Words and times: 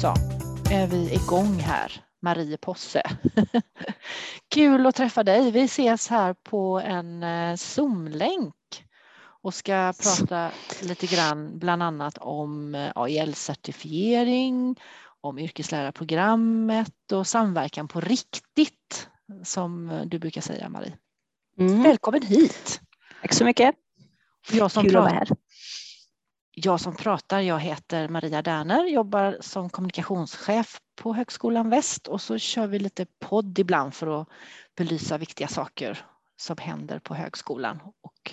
så 0.00 0.14
är 0.70 0.86
vi 0.86 1.14
igång 1.14 1.58
här, 1.58 1.92
Marie 2.22 2.56
Posse. 2.56 3.02
Kul 4.54 4.86
att 4.86 4.94
träffa 4.94 5.22
dig. 5.24 5.50
Vi 5.50 5.62
ses 5.62 6.08
här 6.08 6.34
på 6.34 6.80
en 6.80 7.22
eh, 7.22 7.56
Zoom-länk 7.56 8.54
och 9.42 9.54
ska 9.54 9.92
prata 10.02 10.50
lite 10.82 11.06
grann 11.06 11.58
bland 11.58 11.82
annat 11.82 12.18
om 12.18 12.74
eh, 12.74 12.92
AIL-certifiering, 12.94 14.76
om 15.20 15.38
yrkeslärarprogrammet 15.38 17.12
och 17.12 17.26
samverkan 17.26 17.88
på 17.88 18.00
riktigt 18.00 19.08
som 19.44 20.00
du 20.06 20.18
brukar 20.18 20.40
säga 20.40 20.68
Marie. 20.68 20.96
Mm. 21.58 21.82
Välkommen 21.82 22.22
hit! 22.22 22.80
Tack 23.22 23.32
så 23.32 23.44
mycket. 23.44 23.74
Jag 24.52 24.70
som 24.70 24.84
Kul 24.84 24.94
vara 24.94 25.08
här 25.08 25.28
jag 26.58 26.80
som 26.80 26.96
pratar, 26.96 27.40
jag 27.40 27.60
heter 27.60 28.08
Maria 28.08 28.42
Därner, 28.42 28.84
jobbar 28.84 29.36
som 29.40 29.70
kommunikationschef 29.70 30.78
på 31.02 31.14
Högskolan 31.14 31.70
Väst 31.70 32.08
och 32.08 32.20
så 32.20 32.38
kör 32.38 32.66
vi 32.66 32.78
lite 32.78 33.06
podd 33.20 33.58
ibland 33.58 33.94
för 33.94 34.20
att 34.20 34.28
belysa 34.76 35.18
viktiga 35.18 35.48
saker 35.48 36.06
som 36.36 36.56
händer 36.58 36.98
på 36.98 37.14
högskolan 37.14 37.80
och 38.02 38.32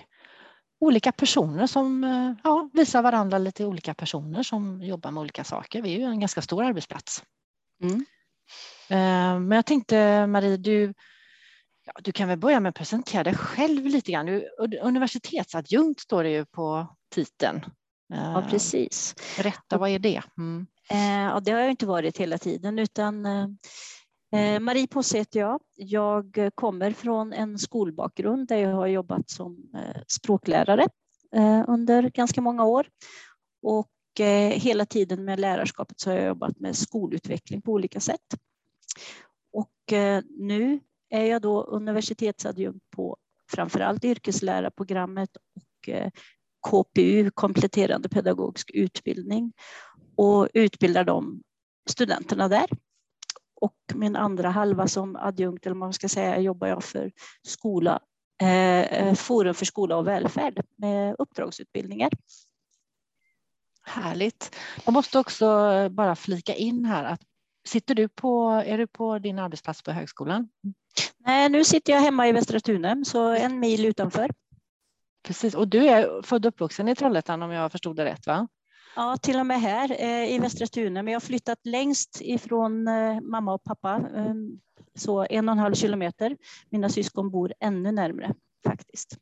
olika 0.80 1.12
personer 1.12 1.68
som 1.68 2.04
ja, 2.44 2.70
visar 2.74 3.02
varandra 3.02 3.38
lite 3.38 3.66
olika 3.66 3.94
personer 3.94 4.44
som 4.44 4.82
jobbar 4.82 5.12
med 5.12 5.22
olika 5.22 5.44
saker. 5.44 5.82
Vi 5.82 5.94
är 5.94 6.00
ju 6.00 6.06
en 6.06 6.20
ganska 6.20 6.42
stor 6.42 6.64
arbetsplats. 6.64 7.24
Mm. 7.82 8.06
Eh, 8.90 9.40
men 9.40 9.52
jag 9.52 9.66
tänkte 9.66 10.28
Marie, 10.28 10.58
du, 10.58 10.94
ja, 11.86 11.94
du 12.04 12.12
kan 12.12 12.28
väl 12.28 12.38
börja 12.38 12.60
med 12.60 12.70
att 12.70 12.76
presentera 12.76 13.24
dig 13.24 13.36
själv 13.36 13.86
lite 13.86 14.12
grann. 14.12 14.26
Du, 14.26 14.50
universitetsadjunkt 14.82 16.02
står 16.02 16.24
det 16.24 16.30
ju 16.30 16.46
på 16.46 16.88
titeln. 17.16 17.66
Ja, 18.14 18.42
eh, 18.42 18.50
precis. 18.50 19.16
Berätta, 19.38 19.78
vad 19.78 19.90
är 19.90 20.00
det? 20.00 20.22
Mm. 20.38 20.68
Eh, 20.90 21.22
ja, 21.22 21.40
det 21.40 21.52
har 21.52 21.60
jag 21.60 21.70
inte 21.70 21.86
varit 21.86 22.18
hela 22.18 22.38
tiden, 22.38 22.80
utan 22.80 23.26
eh, 23.26 24.60
Marie 24.60 24.88
Posse 24.88 25.18
heter 25.18 25.40
jag. 25.40 25.60
Jag 25.76 26.50
kommer 26.56 26.92
från 26.92 27.34
en 27.34 27.60
skolbakgrund 27.60 28.48
där 28.48 28.58
jag 28.58 28.76
har 28.76 28.88
jobbat 28.88 29.30
som 29.30 29.58
språklärare 30.08 30.88
under 31.68 32.10
ganska 32.10 32.42
många 32.42 32.64
år. 32.66 32.88
Och 33.62 33.90
hela 34.54 34.86
tiden 34.86 35.26
med 35.26 35.40
lärarskapet 35.40 36.00
så 36.00 36.10
har 36.10 36.18
jag 36.18 36.28
jobbat 36.28 36.60
med 36.60 36.76
skolutveckling 36.76 37.62
på 37.62 37.72
olika 37.72 38.00
sätt. 38.00 38.36
Och 39.54 39.94
nu 40.30 40.80
är 41.10 41.26
jag 41.26 41.42
då 41.42 41.64
universitetsadjunkt 41.64 42.90
på 42.90 43.18
framförallt 43.52 44.06
yrkeslärarprogrammet 44.06 45.30
och 45.36 45.90
KPU, 46.64 47.32
kompletterande 47.32 48.10
pedagogisk 48.10 48.72
utbildning 48.74 49.54
och 50.16 50.48
utbildar 50.54 51.04
de 51.04 51.42
studenterna 51.90 52.48
där. 52.48 52.70
Och 53.62 53.76
min 53.94 54.16
andra 54.16 54.50
halva 54.50 54.88
som 54.88 55.16
adjunkt, 55.16 55.66
eller 55.66 55.76
vad 55.76 55.80
man 55.80 55.94
ska 55.94 56.10
säga, 56.10 56.40
jobbar 56.40 56.68
jag 56.68 56.84
för 56.84 57.12
skola, 57.48 58.00
eh, 58.42 59.14
Forum 59.14 59.54
för 59.54 59.66
skola 59.66 59.98
och 59.98 60.08
välfärd 60.08 60.66
med 60.78 61.16
uppdragsutbildningar. 61.20 62.10
Härligt. 63.86 64.56
Jag 64.86 64.94
måste 64.94 65.20
också 65.20 65.46
bara 65.90 66.16
flika 66.16 66.56
in 66.56 66.86
här 66.86 67.04
att 67.04 67.22
sitter 67.68 67.96
du 67.96 68.10
på, 68.10 68.50
är 68.66 68.78
du 68.78 68.88
på 68.88 69.20
din 69.20 69.40
arbetsplats 69.40 69.84
på 69.84 69.92
högskolan? 69.92 70.50
Nej, 71.18 71.50
nu 71.50 71.64
sitter 71.64 71.94
jag 71.94 72.00
hemma 72.00 72.28
i 72.28 72.32
Västra 72.32 72.60
Tunem, 72.60 73.06
så 73.06 73.30
en 73.30 73.60
mil 73.60 73.86
utanför. 73.86 74.30
Precis, 75.24 75.56
och 75.56 75.68
du 75.68 75.88
är 75.88 76.22
född 76.22 76.46
och 76.46 76.50
uppvuxen 76.50 76.88
i 76.88 76.96
Trollhättan 76.96 77.44
om 77.44 77.52
jag 77.52 77.72
förstod 77.72 77.96
det 77.96 78.06
rätt 78.06 78.28
va? 78.28 78.48
Ja, 78.96 79.18
till 79.18 79.40
och 79.40 79.46
med 79.46 79.62
här 79.62 79.92
eh, 80.00 80.36
i 80.36 80.40
Västra 80.40 80.68
Tune, 80.68 81.04
men 81.04 81.14
jag 81.14 81.16
har 81.16 81.26
flyttat 81.26 81.60
längst 81.64 82.22
ifrån 82.22 82.88
eh, 82.88 83.22
mamma 83.22 83.54
och 83.54 83.64
pappa, 83.64 83.96
eh, 84.16 84.34
så 84.96 85.26
en 85.30 85.50
och 85.50 85.54
en 85.54 85.60
halv 85.60 85.74
kilometer. 85.74 86.38
Mina 86.70 86.90
syskon 86.90 87.32
bor 87.32 87.54
ännu 87.60 87.92
närmre 87.92 88.34
faktiskt. 88.66 89.18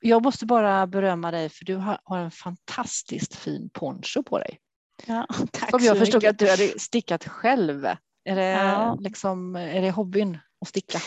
Jag 0.00 0.22
måste 0.22 0.46
bara 0.46 0.86
berömma 0.86 1.30
dig 1.30 1.48
för 1.48 1.64
du 1.64 1.76
har, 1.76 1.98
har 2.04 2.18
en 2.18 2.30
fantastiskt 2.30 3.34
fin 3.34 3.70
poncho 3.72 4.22
på 4.22 4.38
dig. 4.38 4.58
Ja, 5.06 5.26
tack 5.52 5.70
Som 5.70 5.80
jag 5.80 5.98
förstod 5.98 6.24
att 6.24 6.38
du 6.38 6.50
hade 6.50 6.78
stickat 6.78 7.28
själv. 7.28 7.86
Är 8.24 8.36
det, 8.36 8.48
ja. 8.48 8.96
liksom, 9.00 9.56
är 9.56 9.82
det 9.82 9.90
hobbyn 9.90 10.38
att 10.60 10.68
sticka? 10.68 11.00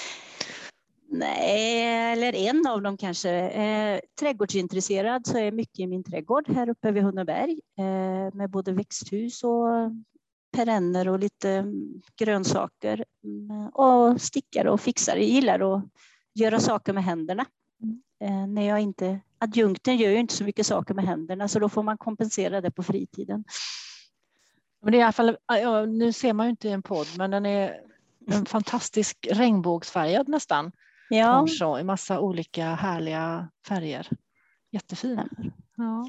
Nej, 1.13 2.13
eller 2.13 2.35
en 2.35 2.67
av 2.67 2.81
dem 2.81 2.97
kanske. 2.97 3.31
Eh, 3.31 3.99
trädgårdsintresserad 4.19 5.27
så 5.27 5.37
är 5.37 5.51
mycket 5.51 5.79
i 5.79 5.87
min 5.87 6.03
trädgård 6.03 6.49
här 6.49 6.69
uppe 6.69 6.91
vid 6.91 7.03
Hunneberg 7.03 7.59
eh, 7.77 8.33
med 8.33 8.49
både 8.49 8.71
växthus 8.71 9.43
och 9.43 9.67
perenner 10.51 11.07
och 11.07 11.19
lite 11.19 11.65
grönsaker 12.17 13.05
mm, 13.23 13.67
och 13.67 14.21
stickar 14.21 14.65
och 14.65 14.81
fixar. 14.81 15.15
Jag 15.15 15.25
gillar 15.25 15.75
att 15.75 15.83
göra 16.33 16.59
saker 16.59 16.93
med 16.93 17.03
händerna. 17.03 17.45
Eh, 18.21 18.47
när 18.47 18.67
jag 18.67 18.79
inte, 18.79 19.19
adjunkten 19.37 19.97
gör 19.97 20.11
ju 20.11 20.19
inte 20.19 20.33
så 20.33 20.43
mycket 20.43 20.65
saker 20.65 20.93
med 20.93 21.05
händerna 21.05 21.47
så 21.47 21.59
då 21.59 21.69
får 21.69 21.83
man 21.83 21.97
kompensera 21.97 22.61
det 22.61 22.71
på 22.71 22.83
fritiden. 22.83 23.43
Men 24.81 24.91
det 24.91 24.97
är 24.97 24.99
i 24.99 25.03
alla 25.03 25.11
fall, 25.11 25.37
ja, 25.47 25.85
nu 25.85 26.13
ser 26.13 26.33
man 26.33 26.45
ju 26.45 26.49
inte 26.49 26.67
i 26.67 26.71
en 26.71 26.83
podd, 26.83 27.07
men 27.17 27.31
den 27.31 27.45
är 27.45 27.81
en 28.27 28.45
fantastisk 28.45 29.27
regnbågsfärgad 29.31 30.27
nästan 30.27 30.71
ja. 31.17 31.39
poncho 31.39 31.79
i 31.79 31.83
massa 31.83 32.19
olika 32.19 32.65
härliga 32.65 33.49
färger. 33.67 34.07
Jättefin. 34.71 35.19
Ja. 35.77 36.05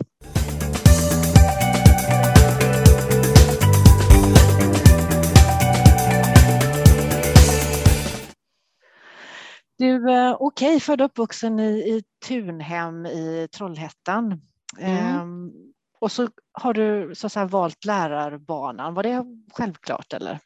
Du, 9.78 10.10
eh, 10.10 10.36
okej, 10.38 10.68
okay, 10.68 10.80
född 10.80 11.00
och 11.00 11.04
uppvuxen 11.04 11.60
i, 11.60 11.70
i 11.78 12.02
Tunhem 12.28 13.06
i 13.06 13.48
Trollhättan. 13.56 14.40
Mm. 14.78 14.96
Ehm, 14.96 15.52
och 16.00 16.12
så 16.12 16.28
har 16.52 16.74
du 16.74 17.14
så 17.14 17.26
att 17.26 17.32
säga, 17.32 17.46
valt 17.46 17.84
lärarbanan. 17.84 18.94
Var 18.94 19.02
det 19.02 19.24
självklart 19.52 20.12
eller? 20.12 20.38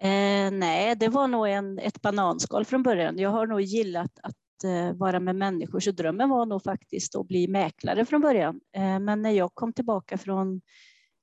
Eh, 0.00 0.50
nej, 0.50 0.96
det 0.96 1.08
var 1.08 1.28
nog 1.28 1.48
en, 1.48 1.78
ett 1.78 2.02
bananskal 2.02 2.64
från 2.64 2.82
början. 2.82 3.18
Jag 3.18 3.30
har 3.30 3.46
nog 3.46 3.60
gillat 3.60 4.18
att 4.22 4.64
eh, 4.64 4.92
vara 4.92 5.20
med 5.20 5.36
människor, 5.36 5.80
så 5.80 5.90
drömmen 5.90 6.28
var 6.28 6.46
nog 6.46 6.62
faktiskt 6.62 7.16
att 7.16 7.28
bli 7.28 7.48
mäklare 7.48 8.04
från 8.04 8.20
början. 8.20 8.60
Eh, 8.76 8.98
men 8.98 9.22
när 9.22 9.30
jag 9.30 9.54
kom 9.54 9.72
tillbaka 9.72 10.18
från 10.18 10.60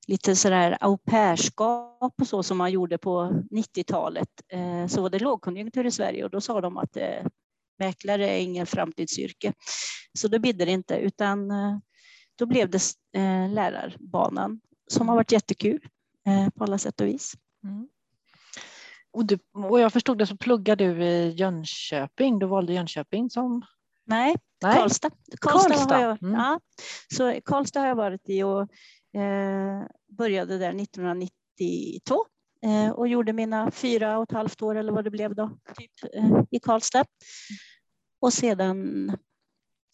lite 0.06 0.36
sådär 0.36 0.76
au 0.80 0.98
pairskap 0.98 2.14
och 2.20 2.26
så 2.26 2.42
som 2.42 2.58
man 2.58 2.72
gjorde 2.72 2.98
på 2.98 3.42
90-talet 3.50 4.28
eh, 4.48 4.86
så 4.86 5.02
var 5.02 5.10
det 5.10 5.18
lågkonjunktur 5.18 5.86
i 5.86 5.90
Sverige 5.90 6.24
och 6.24 6.30
då 6.30 6.40
sa 6.40 6.60
de 6.60 6.76
att 6.76 6.96
eh, 6.96 7.26
mäklare 7.78 8.28
är 8.28 8.38
ingen 8.38 8.66
framtidsyrke. 8.66 9.52
Så 10.18 10.28
då 10.28 10.38
bidde 10.38 10.64
det 10.64 10.70
inte 10.70 10.96
utan 10.96 11.50
eh, 11.50 11.78
då 12.38 12.46
blev 12.46 12.70
det 12.70 12.80
eh, 13.16 13.50
lärarbanan 13.50 14.60
som 14.86 15.08
har 15.08 15.16
varit 15.16 15.32
jättekul 15.32 15.88
eh, 16.26 16.50
på 16.50 16.64
alla 16.64 16.78
sätt 16.78 17.00
och 17.00 17.06
vis. 17.06 17.34
Mm. 17.64 17.88
Och, 19.16 19.24
du, 19.24 19.38
och 19.54 19.80
jag 19.80 19.92
förstod 19.92 20.18
det 20.18 20.26
så 20.26 20.36
pluggade 20.36 20.94
du 20.94 21.04
i 21.04 21.28
Jönköping. 21.30 22.38
Du 22.38 22.46
valde 22.46 22.72
Jönköping 22.72 23.30
som... 23.30 23.62
Nej, 24.04 24.36
Nej. 24.62 24.76
Karlstad. 24.76 25.10
Karlstad, 25.40 25.68
Karlstad. 25.68 25.94
Har 25.94 26.02
jag, 26.02 26.22
mm. 26.22 26.34
ja, 26.34 26.60
så 27.16 27.40
Karlstad 27.44 27.80
har 27.80 27.86
jag 27.86 27.94
varit 27.94 28.28
i 28.28 28.42
och 28.42 28.60
eh, 29.20 29.82
började 30.08 30.58
där 30.58 30.80
1992 30.80 32.26
eh, 32.64 32.90
och 32.90 33.08
gjorde 33.08 33.32
mina 33.32 33.70
fyra 33.70 34.18
och 34.18 34.22
ett 34.22 34.32
halvt 34.32 34.62
år 34.62 34.74
eller 34.74 34.92
vad 34.92 35.04
det 35.04 35.10
blev 35.10 35.34
då 35.34 35.58
typ, 35.78 36.14
eh, 36.14 36.40
i 36.50 36.58
Karlstad. 36.60 37.04
Och 38.20 38.32
sedan 38.32 39.10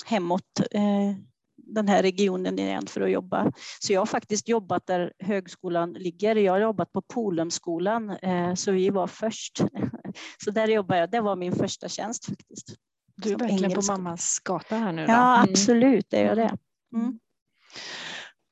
hemåt 0.06 0.60
eh, 0.70 1.16
den 1.62 1.88
här 1.88 2.02
regionen 2.02 2.58
igen 2.58 2.86
för 2.86 3.00
att 3.00 3.10
jobba. 3.10 3.52
Så 3.80 3.92
jag 3.92 4.00
har 4.00 4.06
faktiskt 4.06 4.48
jobbat 4.48 4.86
där 4.86 5.12
högskolan 5.18 5.92
ligger. 5.92 6.36
Jag 6.36 6.52
har 6.52 6.60
jobbat 6.60 6.92
på 6.92 7.02
Polumskolan, 7.02 8.10
eh, 8.10 8.54
så 8.54 8.72
vi 8.72 8.90
var 8.90 9.06
först. 9.06 9.60
Så 10.44 10.50
där 10.50 10.68
jobbade 10.68 11.00
jag. 11.00 11.10
Det 11.10 11.20
var 11.20 11.36
min 11.36 11.52
första 11.52 11.88
tjänst 11.88 12.26
faktiskt. 12.26 12.74
Du 13.16 13.32
är 13.32 13.36
verkligen 13.36 13.64
engelsk. 13.64 13.88
på 13.88 13.96
mammas 13.96 14.38
gata 14.44 14.76
här 14.76 14.92
nu. 14.92 15.06
Då. 15.06 15.12
Ja, 15.12 15.36
mm. 15.38 15.50
absolut, 15.50 16.06
det 16.10 16.16
är 16.16 16.24
jag 16.26 16.36
det. 16.36 16.56
Mm. 16.94 17.18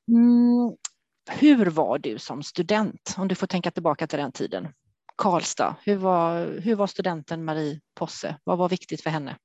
Mm. 0.08 0.76
Hur 1.30 1.66
var 1.66 1.98
du 1.98 2.18
som 2.18 2.42
student? 2.42 3.14
Om 3.16 3.28
du 3.28 3.34
får 3.34 3.46
tänka 3.46 3.70
tillbaka 3.70 4.06
till 4.06 4.18
den 4.18 4.32
tiden. 4.32 4.68
Karlstad, 5.16 5.76
hur 5.84 5.96
var, 5.96 6.46
hur 6.60 6.74
var 6.74 6.86
studenten 6.86 7.44
Marie 7.44 7.80
Posse? 7.94 8.36
Vad 8.44 8.58
var 8.58 8.68
viktigt 8.68 9.02
för 9.02 9.10
henne? 9.10 9.36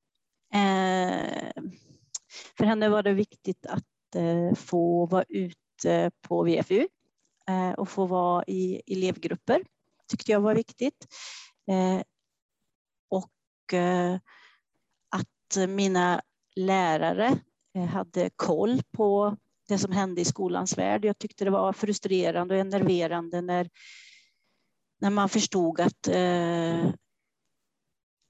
Eh, 0.54 1.64
för 2.58 2.66
henne 2.66 2.90
var 2.90 3.04
det 3.04 3.14
viktigt 3.14 3.66
att 3.66 4.16
eh, 4.16 4.56
få 4.56 5.06
vara 5.06 5.26
ute 5.30 6.12
på 6.22 6.44
VFU 6.44 6.88
eh, 7.50 7.72
och 7.72 7.90
få 7.90 8.06
vara 8.06 8.44
i 8.48 8.82
elevgrupper. 8.88 9.64
tyckte 10.08 10.32
jag 10.32 10.42
var 10.42 10.56
viktigt. 10.56 11.08
Eh, 11.68 12.02
och 13.10 13.32
att 15.10 15.70
mina 15.70 16.22
lärare 16.56 17.40
hade 17.92 18.30
koll 18.36 18.82
på 18.92 19.38
det 19.68 19.78
som 19.78 19.92
hände 19.92 20.22
i 20.22 20.26
skolans 20.26 20.78
värld. 20.78 21.06
Jag 21.06 21.18
tyckte 21.18 21.46
det 21.46 21.52
var 21.52 21.74
frustrerande 21.74 22.54
och 22.54 22.60
enerverande 22.60 23.42
när, 23.42 23.70
när 25.00 25.10
man 25.10 25.30
förstod 25.30 25.80
att 25.80 26.08
eh, 26.08 26.90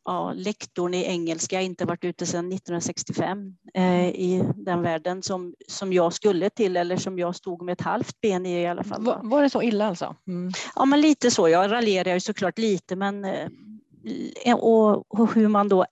ja, 0.06 0.34
lektorn 0.34 0.94
i 0.94 1.04
engelska 1.04 1.62
inte 1.62 1.86
varit 1.86 2.04
ute 2.04 2.26
sedan 2.26 2.52
1965 2.52 3.56
eh, 3.74 4.10
i 4.10 4.44
den 4.56 4.82
världen 4.82 5.24
som, 5.24 5.56
som 5.68 5.94
jag 5.94 6.14
skulle 6.14 6.50
till 6.50 6.78
eller 6.78 6.98
som 6.98 7.20
jag 7.20 7.36
stod 7.36 7.62
med 7.62 7.74
ett 7.74 7.82
halvt 7.82 8.22
ben 8.22 8.46
i 8.46 8.62
i 8.62 8.68
alla 8.68 8.84
fall. 8.84 9.04
Var, 9.04 9.20
var 9.24 9.42
det 9.42 9.50
så 9.50 9.62
illa 9.62 9.88
alltså? 9.88 10.16
Mm. 10.28 10.52
Ja, 10.76 10.86
men 10.86 11.02
lite 11.02 11.32
så. 11.32 11.50
Jag 11.50 11.72
raljerar 11.72 12.14
ju 12.14 12.20
såklart 12.20 12.58
lite, 12.58 12.96
men 12.96 13.26
eh, 13.26 14.56
och, 14.56 15.20
och 15.20 15.34
hur 15.34 15.48
man 15.48 15.70
då 15.70 15.86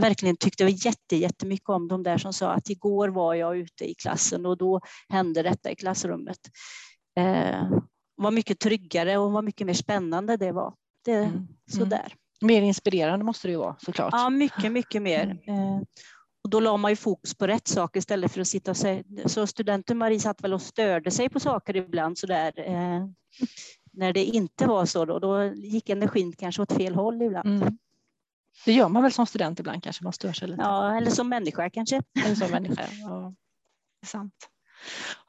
verkligen 0.00 0.36
tyckte 0.36 0.64
jätte, 0.64 1.16
jättemycket 1.16 1.68
om 1.68 1.88
de 1.88 2.02
där 2.02 2.18
som 2.18 2.32
sa 2.32 2.50
att 2.50 2.70
igår 2.70 3.08
var 3.08 3.34
jag 3.34 3.58
ute 3.58 3.90
i 3.90 3.94
klassen 3.94 4.46
och 4.46 4.56
då 4.56 4.80
hände 5.08 5.42
detta 5.42 5.70
i 5.70 5.74
klassrummet. 5.74 6.38
Eh, 7.16 7.70
var 8.16 8.30
mycket 8.30 8.58
tryggare 8.58 9.18
och 9.18 9.32
var 9.32 9.42
mycket 9.42 9.66
mer 9.66 9.74
spännande 9.74 10.36
det 10.36 10.52
var. 10.52 10.74
Det, 11.04 11.12
mm. 11.12 11.48
Sådär. 11.70 12.14
Mer 12.40 12.62
inspirerande 12.62 13.24
måste 13.24 13.48
det 13.48 13.52
ju 13.52 13.58
vara 13.58 13.76
såklart. 13.78 14.12
Ja, 14.12 14.30
mycket, 14.30 14.72
mycket 14.72 15.02
mer. 15.02 15.38
Mm. 15.46 15.58
Eh, 15.58 15.82
och 16.44 16.50
då 16.50 16.60
la 16.60 16.76
man 16.76 16.92
ju 16.92 16.96
fokus 16.96 17.34
på 17.34 17.46
rätt 17.46 17.68
saker 17.68 17.98
istället 17.98 18.32
för 18.32 18.40
att 18.40 18.48
sitta 18.48 18.70
och 18.70 18.76
säga... 18.76 19.02
Så 19.26 19.46
studenten 19.46 19.98
Marie 19.98 20.20
satt 20.20 20.44
väl 20.44 20.54
och 20.54 20.62
störde 20.62 21.10
sig 21.10 21.28
på 21.28 21.40
saker 21.40 21.76
ibland 21.76 22.18
sådär. 22.18 22.52
Eh, 22.56 23.06
när 23.92 24.12
det 24.12 24.24
inte 24.24 24.66
var 24.66 24.86
så 24.86 25.04
då, 25.04 25.18
då 25.18 25.44
gick 25.44 25.88
energin 25.88 26.32
kanske 26.32 26.62
åt 26.62 26.72
fel 26.72 26.94
håll 26.94 27.22
ibland. 27.22 27.62
Mm. 27.62 27.78
Det 28.64 28.72
gör 28.72 28.88
man 28.88 29.02
väl 29.02 29.12
som 29.12 29.26
student 29.26 29.60
ibland 29.60 29.82
kanske, 29.82 30.04
man 30.04 30.12
stör 30.12 30.32
sig 30.32 30.48
lite. 30.48 30.62
Ja, 30.62 30.96
eller 30.96 31.10
som 31.10 31.28
människa 31.28 31.70
kanske. 31.70 32.02
Eller 32.24 32.34
som 32.34 32.50
människa, 32.50 32.82
ja. 33.00 33.34
Det 34.00 34.04
är 34.04 34.08
sant. 34.08 34.50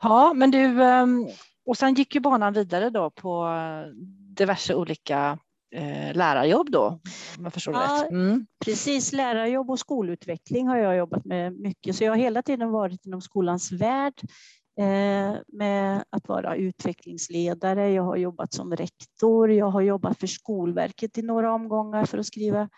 Ja, 0.01 0.33
men 0.33 0.51
du, 0.51 0.83
ehm, 0.83 1.27
och 1.65 1.77
sen 1.77 1.93
gick 1.93 2.15
ju 2.15 2.21
banan 2.21 2.53
vidare 2.53 2.89
då 2.89 3.09
på 3.09 3.49
diverse 4.35 4.75
olika 4.75 5.39
eh, 5.71 6.15
lärarjobb 6.15 6.71
då, 6.71 6.99
om 7.37 7.43
jag 7.43 7.53
förstår 7.53 7.73
ja, 7.73 8.03
rätt. 8.03 8.11
Mm. 8.11 8.47
Precis, 8.65 9.13
lärarjobb 9.13 9.69
och 9.69 9.79
skolutveckling 9.79 10.67
har 10.67 10.77
jag 10.77 10.97
jobbat 10.97 11.25
med 11.25 11.53
mycket, 11.59 11.95
så 11.95 12.03
jag 12.03 12.11
har 12.11 12.17
hela 12.17 12.41
tiden 12.41 12.71
varit 12.71 13.05
inom 13.05 13.21
skolans 13.21 13.71
värld 13.71 14.13
eh, 14.79 15.35
med 15.47 16.03
att 16.09 16.27
vara 16.27 16.55
utvecklingsledare. 16.55 17.91
Jag 17.91 18.03
har 18.03 18.15
jobbat 18.15 18.53
som 18.53 18.75
rektor, 18.75 19.51
jag 19.51 19.69
har 19.69 19.81
jobbat 19.81 20.19
för 20.19 20.27
Skolverket 20.27 21.17
i 21.17 21.21
några 21.21 21.53
omgångar 21.53 22.05
för 22.05 22.17
att 22.17 22.25
skriva 22.25 22.69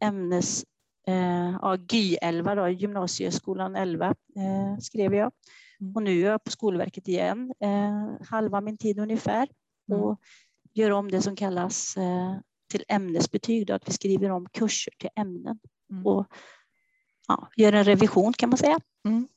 ämnes 0.00 0.64
eh, 1.06 1.58
ja, 1.62 1.76
GY 1.76 2.16
11, 2.22 2.54
då, 2.54 2.68
gymnasieskolan 2.68 3.76
11 3.76 4.06
eh, 4.06 4.78
skrev 4.80 5.14
jag. 5.14 5.32
Mm. 5.80 5.96
Och 5.96 6.02
nu 6.02 6.20
är 6.20 6.30
jag 6.30 6.44
på 6.44 6.50
Skolverket 6.50 7.08
igen, 7.08 7.52
eh, 7.60 8.26
halva 8.28 8.60
min 8.60 8.78
tid 8.78 8.98
ungefär. 8.98 9.48
Mm. 9.88 10.02
Och 10.02 10.20
gör 10.76 10.90
om 10.90 11.10
det 11.10 11.22
som 11.22 11.36
kallas 11.36 11.96
eh, 11.96 12.36
till 12.70 12.84
ämnesbetyg, 12.88 13.66
då, 13.66 13.74
att 13.74 13.88
vi 13.88 13.92
skriver 13.92 14.30
om 14.30 14.48
kurser 14.52 14.92
till 14.98 15.10
ämnen. 15.16 15.58
Mm. 15.90 16.06
Och 16.06 16.26
ja, 17.28 17.48
gör 17.56 17.72
en 17.72 17.84
revision 17.84 18.32
kan 18.32 18.48
man 18.48 18.58
säga. 18.58 18.80
Mm. 19.04 19.28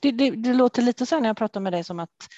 Det, 0.00 0.10
det, 0.10 0.30
det, 0.30 0.54
låter 0.54 0.82
lite 0.82 1.06
så 1.06 1.20
när 1.20 1.28
jag 1.28 1.36
pratar 1.36 1.60
med 1.60 1.72
dig 1.72 1.84
som 1.84 2.00
att 2.00 2.28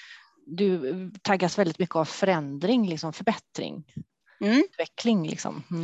du 0.45 1.11
taggas 1.21 1.57
väldigt 1.57 1.79
mycket 1.79 1.95
av 1.95 2.05
förändring, 2.05 2.89
liksom 2.89 3.13
förbättring, 3.13 3.83
mm. 4.41 4.59
utveckling. 4.59 5.27
Liksom. 5.27 5.63
Mm. 5.71 5.83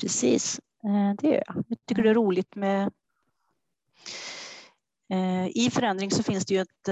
Precis. 0.00 0.60
Eh, 0.84 1.14
det 1.18 1.28
gör 1.28 1.42
jag. 1.46 1.64
Jag 1.68 1.78
tycker 1.86 2.02
det 2.02 2.10
är 2.10 2.14
roligt 2.14 2.54
med... 2.54 2.92
Eh, 5.12 5.46
I 5.46 5.70
förändring 5.72 6.10
så 6.10 6.22
finns 6.22 6.46
det 6.46 6.54
ju 6.54 6.60
ett, 6.60 6.88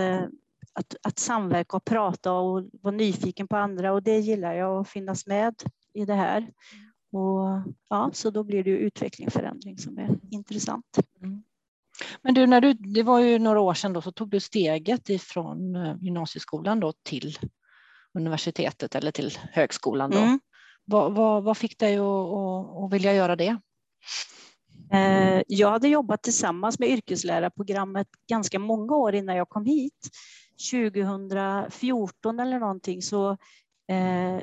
att, 0.73 0.97
att 1.03 1.19
samverka 1.19 1.77
och 1.77 1.85
prata 1.85 2.33
och 2.33 2.65
vara 2.83 2.95
nyfiken 2.95 3.49
på 3.49 3.57
andra 3.57 3.93
och 3.93 4.03
det 4.03 4.19
gillar 4.19 4.55
jag 4.55 4.81
att 4.81 4.89
finnas 4.89 5.27
med 5.27 5.55
i 5.95 6.05
det 6.05 6.15
här. 6.15 6.51
Och, 7.13 7.73
ja, 7.89 8.11
så 8.13 8.31
då 8.31 8.45
blir 8.45 8.65
det 8.65 8.71
utveckling 8.71 9.27
och 9.27 9.33
förändring 9.33 9.79
som 9.79 9.99
är 9.99 10.19
intressant. 10.31 10.99
Mm. 11.23 11.43
Men 12.23 12.35
du, 12.35 12.47
när 12.47 12.61
du, 12.61 12.73
det 12.73 13.03
var 13.03 13.21
ju 13.21 13.39
några 13.39 13.61
år 13.61 13.75
sedan 13.75 13.93
då, 13.93 14.03
så 14.03 14.13
tog 14.13 14.31
du 14.31 14.41
steget 14.41 15.09
ifrån 15.09 15.77
gymnasieskolan 16.01 16.81
då 16.81 16.93
till 17.03 17.39
universitetet 18.15 18.95
eller 18.95 19.11
till 19.11 19.39
högskolan. 19.53 20.11
Då. 20.11 20.19
Mm. 20.19 20.41
Vad, 20.85 21.15
vad, 21.15 21.43
vad, 21.45 21.59
fick 21.59 21.79
dig 21.79 21.97
att, 21.97 22.03
att, 22.03 22.85
att 22.85 22.93
vilja 22.93 23.15
göra 23.15 23.37
det? 23.37 23.57
Eh, 24.93 25.43
jag 25.47 25.71
hade 25.71 25.89
jobbat 25.89 26.23
tillsammans 26.23 26.79
med 26.79 26.89
yrkeslärarprogrammet 26.89 28.09
ganska 28.29 28.59
många 28.59 28.97
år 28.97 29.15
innan 29.15 29.37
jag 29.37 29.49
kom 29.49 29.65
hit. 29.65 30.09
2014 30.71 32.41
eller 32.41 32.59
någonting 32.59 33.03
så 33.03 33.31
eh, 33.89 34.41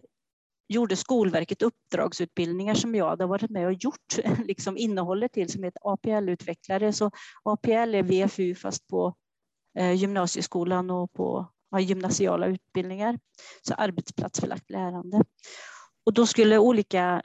gjorde 0.70 0.96
Skolverket 0.96 1.62
uppdragsutbildningar 1.62 2.74
som 2.74 2.96
jag 2.96 3.10
hade 3.10 3.26
varit 3.26 3.50
med 3.50 3.66
och 3.66 3.74
gjort 3.74 4.18
liksom 4.46 4.78
innehållet 4.78 5.34
till 5.34 5.52
som 5.52 5.64
heter 5.64 5.82
APL-utvecklare. 5.84 6.92
Så 6.92 7.12
APL 7.44 7.96
är 7.96 8.04
VFU 8.04 8.56
fast 8.56 8.88
på 8.88 9.16
eh, 9.78 9.94
gymnasieskolan 9.94 10.90
och 10.90 11.14
på 11.14 11.52
ja, 11.72 11.80
gymnasiala 11.80 12.48
utbildningar. 12.48 13.20
Så 13.62 13.74
arbetsplatsförlagt 13.74 14.70
lärande. 14.70 15.24
Och 16.06 16.14
då 16.14 16.26
skulle 16.26 16.58
olika 16.58 17.22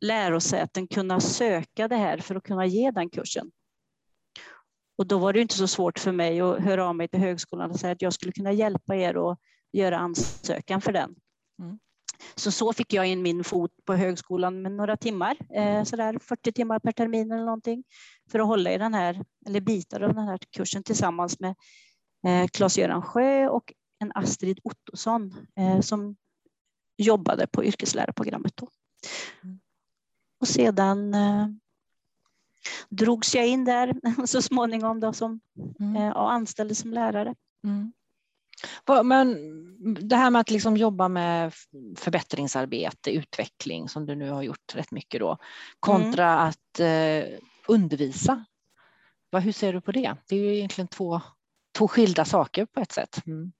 lärosäten 0.00 0.86
kunna 0.86 1.20
söka 1.20 1.88
det 1.88 1.96
här 1.96 2.18
för 2.18 2.34
att 2.34 2.42
kunna 2.42 2.66
ge 2.66 2.90
den 2.90 3.10
kursen. 3.10 3.50
Och 5.00 5.06
då 5.06 5.18
var 5.18 5.32
det 5.32 5.40
inte 5.40 5.54
så 5.54 5.66
svårt 5.66 5.98
för 5.98 6.12
mig 6.12 6.40
att 6.40 6.60
höra 6.60 6.88
av 6.88 6.96
mig 6.96 7.08
till 7.08 7.20
högskolan 7.20 7.70
och 7.70 7.80
säga 7.80 7.92
att 7.92 8.02
jag 8.02 8.12
skulle 8.12 8.32
kunna 8.32 8.52
hjälpa 8.52 8.96
er 8.96 9.30
att 9.30 9.38
göra 9.72 9.98
ansökan 9.98 10.80
för 10.80 10.92
den. 10.92 11.14
Mm. 11.62 11.78
Så 12.34 12.50
så 12.52 12.72
fick 12.72 12.92
jag 12.92 13.06
in 13.06 13.22
min 13.22 13.44
fot 13.44 13.70
på 13.84 13.94
högskolan 13.94 14.62
med 14.62 14.72
några 14.72 14.96
timmar, 14.96 15.36
eh, 15.54 15.84
sådär 15.84 16.18
40 16.22 16.52
timmar 16.52 16.78
per 16.78 16.92
termin 16.92 17.32
eller 17.32 17.44
någonting, 17.44 17.84
för 18.30 18.38
att 18.38 18.46
hålla 18.46 18.72
i 18.72 18.78
den 18.78 18.94
här, 18.94 19.24
eller 19.46 19.60
bitar 19.60 20.00
av 20.00 20.14
den 20.14 20.28
här 20.28 20.38
kursen 20.50 20.82
tillsammans 20.82 21.40
med 21.40 21.54
eh, 22.26 22.46
Claes-Göran 22.46 23.02
Sjö 23.02 23.48
och 23.48 23.72
en 23.98 24.12
Astrid 24.14 24.60
Ottosson 24.64 25.34
eh, 25.58 25.80
som 25.80 26.16
jobbade 26.96 27.46
på 27.46 27.64
yrkeslärarprogrammet 27.64 28.56
då. 28.56 28.68
Mm. 29.44 29.60
Och 30.40 30.48
sedan 30.48 31.14
eh, 31.14 31.46
drogs 32.88 33.34
jag 33.34 33.46
in 33.46 33.64
där 33.64 33.94
så 34.26 34.42
småningom 34.42 35.00
då 35.00 35.12
som, 35.12 35.40
mm. 35.80 35.96
eh, 35.96 36.10
och 36.10 36.32
anställdes 36.32 36.78
som 36.78 36.92
lärare. 36.92 37.34
Mm. 37.64 37.92
Men 39.04 39.36
det 40.08 40.16
här 40.16 40.30
med 40.30 40.40
att 40.40 40.50
liksom 40.50 40.76
jobba 40.76 41.08
med 41.08 41.52
förbättringsarbete, 41.96 43.10
utveckling 43.10 43.88
som 43.88 44.06
du 44.06 44.14
nu 44.14 44.30
har 44.30 44.42
gjort 44.42 44.74
rätt 44.74 44.90
mycket 44.90 45.20
då, 45.20 45.38
kontra 45.80 46.32
mm. 46.32 46.48
att 46.48 46.80
eh, 46.80 47.38
undervisa. 47.68 48.44
Hur 49.42 49.52
ser 49.52 49.72
du 49.72 49.80
på 49.80 49.92
det? 49.92 50.16
Det 50.28 50.36
är 50.36 50.40
ju 50.40 50.56
egentligen 50.56 50.88
två, 50.88 51.20
två 51.78 51.88
skilda 51.88 52.24
saker 52.24 52.66
på 52.66 52.80
ett 52.80 52.92
sätt. 52.92 53.26
Mm. 53.26 53.52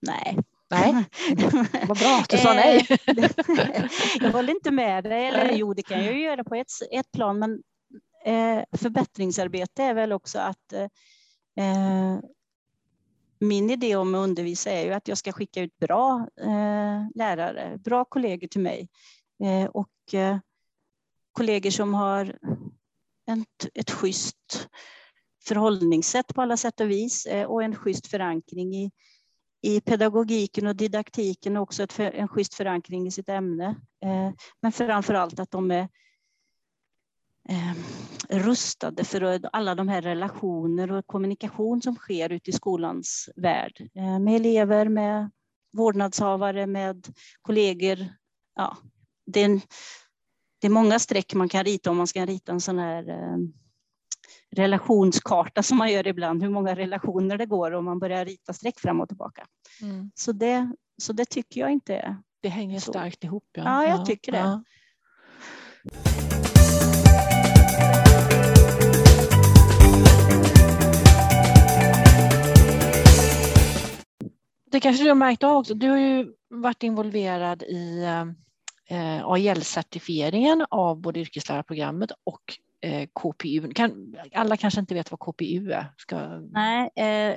Nej, 0.00 0.38
Nej, 0.70 1.04
vad 1.88 1.98
bra 1.98 2.18
att 2.22 2.28
du 2.28 2.38
sa 2.38 2.54
nej. 2.54 2.86
Eh, 3.06 3.30
jag 4.20 4.32
håller 4.32 4.54
inte 4.54 4.70
med 4.70 5.04
dig, 5.04 5.26
eller 5.26 5.52
jo, 5.52 5.74
det 5.74 5.82
kan 5.82 6.04
jag 6.04 6.14
ju 6.14 6.22
göra 6.22 6.44
på 6.44 6.54
ett, 6.54 6.68
ett 6.90 7.12
plan, 7.12 7.38
men 7.38 7.52
eh, 7.52 7.58
Eh, 8.24 8.64
förbättringsarbete 8.72 9.82
är 9.82 9.94
väl 9.94 10.12
också 10.12 10.38
att 10.38 10.72
eh, 10.72 10.88
eh, 11.64 12.18
min 13.40 13.70
idé 13.70 13.96
om 13.96 14.14
att 14.14 14.18
undervisa 14.18 14.70
är 14.70 14.84
ju 14.84 14.92
att 14.92 15.08
jag 15.08 15.18
ska 15.18 15.32
skicka 15.32 15.60
ut 15.60 15.78
bra 15.78 16.28
eh, 16.40 17.06
lärare, 17.14 17.78
bra 17.78 18.04
kollegor 18.04 18.48
till 18.48 18.60
mig 18.60 18.88
eh, 19.44 19.66
och 19.66 20.14
eh, 20.14 20.38
kollegor 21.32 21.70
som 21.70 21.94
har 21.94 22.38
ett, 23.30 23.68
ett 23.74 23.90
schysst 23.90 24.68
förhållningssätt 25.44 26.34
på 26.34 26.42
alla 26.42 26.56
sätt 26.56 26.80
och 26.80 26.90
vis 26.90 27.26
eh, 27.26 27.46
och 27.46 27.62
en 27.62 27.76
schysst 27.76 28.06
förankring 28.06 28.74
i, 28.74 28.90
i 29.62 29.80
pedagogiken 29.80 30.66
och 30.66 30.76
didaktiken 30.76 31.56
och 31.56 31.62
också 31.62 31.82
ett, 31.82 31.98
en 31.98 32.28
schysst 32.28 32.54
förankring 32.54 33.06
i 33.06 33.10
sitt 33.10 33.28
ämne. 33.28 33.66
Eh, 34.04 34.32
men 34.62 34.72
framför 34.72 35.14
allt 35.14 35.40
att 35.40 35.50
de 35.50 35.70
är 35.70 35.88
eh, 37.48 37.74
rustade 38.38 39.04
för 39.04 39.40
alla 39.52 39.74
de 39.74 39.88
här 39.88 40.02
relationer 40.02 40.92
och 40.92 41.06
kommunikation 41.06 41.82
som 41.82 41.94
sker 41.94 42.32
ute 42.32 42.50
i 42.50 42.52
skolans 42.52 43.28
värld. 43.36 43.88
Eh, 43.94 44.18
med 44.18 44.36
elever, 44.36 44.88
med 44.88 45.30
vårdnadshavare, 45.72 46.66
med 46.66 47.06
kollegor. 47.42 47.98
Ja, 48.54 48.76
det, 49.26 49.40
är 49.40 49.44
en, 49.44 49.60
det 50.60 50.66
är 50.66 50.70
många 50.70 50.98
streck 50.98 51.34
man 51.34 51.48
kan 51.48 51.64
rita 51.64 51.90
om 51.90 51.96
man 51.96 52.06
ska 52.06 52.26
rita 52.26 52.52
en 52.52 52.60
sån 52.60 52.78
här 52.78 53.04
relationskarta 54.54 55.62
som 55.62 55.78
man 55.78 55.92
gör 55.92 56.06
ibland, 56.06 56.42
hur 56.42 56.50
många 56.50 56.74
relationer 56.74 57.38
det 57.38 57.46
går 57.46 57.70
om 57.72 57.84
man 57.84 57.98
börjar 57.98 58.24
rita 58.24 58.52
streck 58.52 58.80
fram 58.80 59.00
och 59.00 59.08
tillbaka. 59.08 59.46
Mm. 59.82 60.10
Så, 60.14 60.32
det, 60.32 60.72
så 61.02 61.12
det 61.12 61.24
tycker 61.24 61.60
jag 61.60 61.70
inte 61.70 61.96
är 61.96 62.16
Det 62.42 62.48
hänger 62.48 62.80
så. 62.80 62.92
starkt 62.92 63.24
ihop. 63.24 63.48
Ja, 63.52 63.62
ja 63.62 63.88
jag 63.88 64.06
tycker 64.06 64.32
det. 64.32 64.38
Ja. 64.38 64.62
Det 74.74 74.80
kanske 74.80 75.04
du 75.04 75.10
har 75.10 75.14
märkt 75.14 75.42
av 75.42 75.56
också. 75.56 75.74
Du 75.74 75.90
har 75.90 75.98
ju 75.98 76.32
varit 76.50 76.82
involverad 76.82 77.62
i 77.62 78.04
eh, 78.88 79.26
AIL-certifieringen 79.26 80.66
av 80.70 81.00
både 81.00 81.20
yrkeslärarprogrammet 81.20 82.10
och 82.24 82.42
eh, 82.82 83.08
KPU. 83.12 83.72
Kan, 83.72 84.16
alla 84.32 84.56
kanske 84.56 84.80
inte 84.80 84.94
vet 84.94 85.10
vad 85.10 85.20
KPU 85.20 85.72
är. 85.72 85.92
Ska... 85.96 86.38
Nej, 86.38 86.90
eh, 86.96 87.36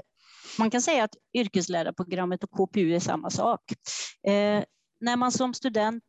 man 0.59 0.71
kan 0.71 0.81
säga 0.81 1.03
att 1.03 1.15
yrkeslärarprogrammet 1.33 2.43
och 2.43 2.51
KPU 2.51 2.95
är 2.95 2.99
samma 2.99 3.29
sak. 3.29 3.61
Eh, 4.27 4.63
när 4.99 5.15
man 5.15 5.31
som 5.31 5.53
student 5.53 6.03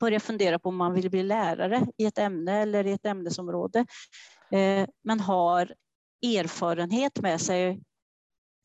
börjar 0.00 0.20
fundera 0.20 0.58
på 0.58 0.68
om 0.68 0.76
man 0.76 0.94
vill 0.94 1.10
bli 1.10 1.22
lärare 1.22 1.86
i 1.98 2.06
ett 2.06 2.18
ämne 2.18 2.62
eller 2.62 2.86
i 2.86 2.92
ett 2.92 3.06
ämnesområde, 3.06 3.78
eh, 4.52 4.88
men 5.04 5.20
har 5.20 5.74
erfarenhet 6.22 7.20
med 7.20 7.40
sig 7.40 7.80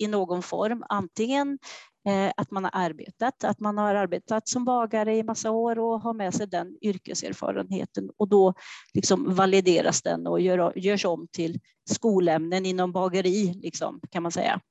i 0.01 0.08
någon 0.08 0.41
form, 0.41 0.84
antingen 0.89 1.60
eh, 2.08 2.31
att 2.38 2.51
man 2.51 2.63
har 2.63 2.72
arbetat, 2.74 3.43
att 3.43 3.60
man 3.60 3.77
har 3.77 3.96
arbetat 3.96 4.48
som 4.48 4.65
bagare 4.65 5.15
i 5.17 5.24
massa 5.24 5.51
år 5.51 5.79
och 5.79 6.01
har 6.01 6.13
med 6.13 6.34
sig 6.34 6.48
den 6.48 6.77
yrkeserfarenheten 6.81 8.12
och 8.17 8.27
då 8.27 8.53
liksom 8.93 9.36
valideras 9.36 10.01
den 10.01 10.27
och 10.27 10.41
gör, 10.41 10.74
görs 10.75 11.05
om 11.05 11.27
till 11.31 11.60
skolämnen 11.89 12.65
inom 12.65 12.91
bageri, 12.91 13.53
liksom, 13.53 14.00
kan 14.12 14.24
man 14.24 14.31
säga. 14.31 14.62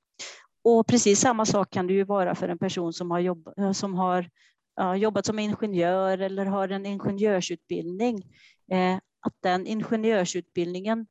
Och 0.64 0.87
precis 0.87 1.20
samma 1.20 1.46
sak 1.46 1.70
kan 1.70 1.87
det 1.87 1.92
ju 1.92 2.04
vara 2.04 2.34
för 2.34 2.49
en 2.49 2.58
person 2.58 2.92
som 2.92 3.10
har, 3.10 3.20
jobb, 3.20 3.49
eh, 3.58 3.72
som 3.72 3.94
har 3.94 4.30
ja, 4.76 4.96
jobbat 4.96 5.26
som 5.26 5.38
ingenjör 5.38 6.18
eller 6.18 6.46
har 6.46 6.68
en 6.68 6.87
ingenjörsutbildning. 6.87 8.22
Eh, 8.72 8.96
att 9.26 9.34
den 9.42 9.66
ingenjörsutbildningen 9.66 11.06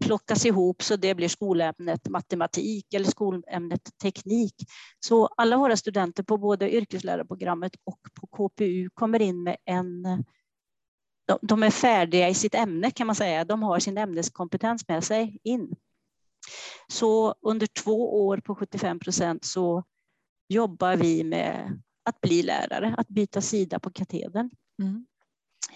plockas 0.00 0.46
ihop 0.46 0.82
så 0.82 0.96
det 0.96 1.14
blir 1.14 1.28
skolämnet 1.28 2.08
matematik 2.08 2.94
eller 2.94 3.06
skolämnet 3.06 3.98
teknik. 4.02 4.54
Så 5.00 5.26
alla 5.26 5.56
våra 5.56 5.76
studenter 5.76 6.22
på 6.22 6.36
både 6.36 6.74
yrkeslärarprogrammet 6.74 7.72
och 7.84 8.00
på 8.20 8.26
KPU 8.26 8.88
kommer 8.94 9.22
in 9.22 9.42
med 9.42 9.56
en 9.64 10.24
de 11.42 11.62
är 11.62 11.70
färdiga 11.70 12.28
i 12.28 12.34
sitt 12.34 12.54
ämne 12.54 12.90
kan 12.90 13.06
man 13.06 13.16
säga. 13.16 13.44
De 13.44 13.62
har 13.62 13.78
sin 13.78 13.98
ämneskompetens 13.98 14.88
med 14.88 15.04
sig 15.04 15.38
in. 15.42 15.74
Så 16.88 17.34
under 17.42 17.66
två 17.66 18.26
år 18.26 18.36
på 18.36 18.54
75 18.54 18.98
procent 18.98 19.44
så 19.44 19.84
jobbar 20.48 20.96
vi 20.96 21.24
med 21.24 21.82
att 22.04 22.20
bli 22.20 22.42
lärare, 22.42 22.94
att 22.98 23.08
byta 23.08 23.40
sida 23.40 23.78
på 23.78 23.90
katedern. 23.90 24.50
Mm. 24.82 25.06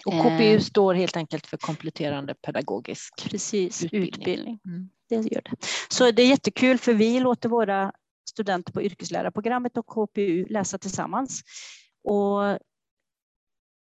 Och 0.05 0.13
KPU 0.13 0.55
eh. 0.55 0.59
står 0.59 0.93
helt 0.93 1.17
enkelt 1.17 1.47
för 1.47 1.57
kompletterande 1.57 2.33
pedagogisk 2.33 3.29
Precis, 3.29 3.83
utbildning. 3.83 4.09
utbildning. 4.09 4.59
Mm. 4.65 4.89
Det 5.09 5.15
gör 5.15 5.41
det. 5.41 5.55
Så 5.89 6.11
det 6.11 6.21
är 6.21 6.27
jättekul 6.27 6.77
för 6.77 6.93
vi 6.93 7.19
låter 7.19 7.49
våra 7.49 7.91
studenter 8.29 8.73
på 8.73 8.81
yrkeslärarprogrammet 8.81 9.77
och 9.77 9.87
KPU 9.87 10.45
läsa 10.49 10.77
tillsammans. 10.77 11.41
Och 12.03 12.59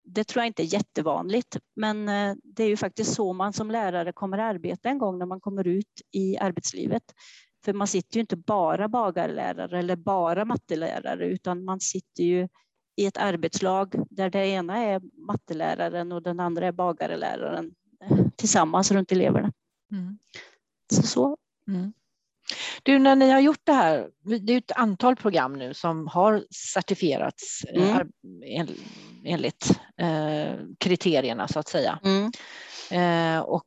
det 0.04 0.24
tror 0.24 0.42
jag 0.42 0.48
inte 0.48 0.64
är 0.64 0.74
jättevanligt, 0.74 1.58
men 1.76 2.10
eh, 2.10 2.36
det 2.44 2.64
är 2.64 2.68
ju 2.68 2.78
faktiskt 2.78 3.14
så 3.14 3.34
man 3.34 3.54
som 3.54 3.72
lärare 3.72 4.14
kommer 4.14 4.38
arbeta 4.38 4.90
en 4.90 4.98
gång 4.98 5.20
när 5.20 5.26
man 5.26 5.42
kommer 5.42 5.68
ut 5.68 6.02
i 6.12 6.38
arbetslivet. 6.38 7.04
För 7.66 7.74
man 7.74 7.88
sitter 7.88 8.16
ju 8.16 8.22
inte 8.22 8.38
bara 8.38 8.88
bagarlärare 8.88 9.80
eller 9.80 9.96
bara 9.96 10.46
mattelärare, 10.46 11.26
utan 11.26 11.66
man 11.66 11.80
sitter 11.80 12.24
ju 12.24 12.48
i 13.00 13.06
ett 13.06 13.18
arbetslag 13.18 13.96
där 14.10 14.30
det 14.30 14.48
ena 14.48 14.78
är 14.78 15.02
matteläraren 15.28 16.12
och 16.12 16.22
den 16.22 16.40
andra 16.40 16.68
är 16.68 16.72
bagarläraren 16.72 17.72
eh, 18.04 18.18
tillsammans 18.36 18.92
runt 18.92 19.12
eleverna. 19.12 19.52
Mm. 19.92 20.18
Så, 20.94 21.04
så. 21.04 21.38
Mm. 21.68 21.94
Du, 22.84 23.00
när 23.00 23.16
ni 23.16 23.30
har 23.30 23.40
gjort 23.40 23.62
det 23.64 23.74
här, 23.74 24.10
det 24.42 24.54
är 24.54 24.58
ett 24.58 24.72
antal 24.72 25.16
program 25.16 25.54
nu 25.54 25.74
som 25.74 26.08
har 26.08 26.46
certifierats 26.74 27.64
eh, 27.64 27.96
mm. 27.96 28.68
enligt 29.24 29.80
eh, 29.98 30.60
kriterierna 30.78 31.48
så 31.48 31.60
att 31.60 31.68
säga. 31.68 32.00
Mm. 32.04 32.32
Och 33.44 33.66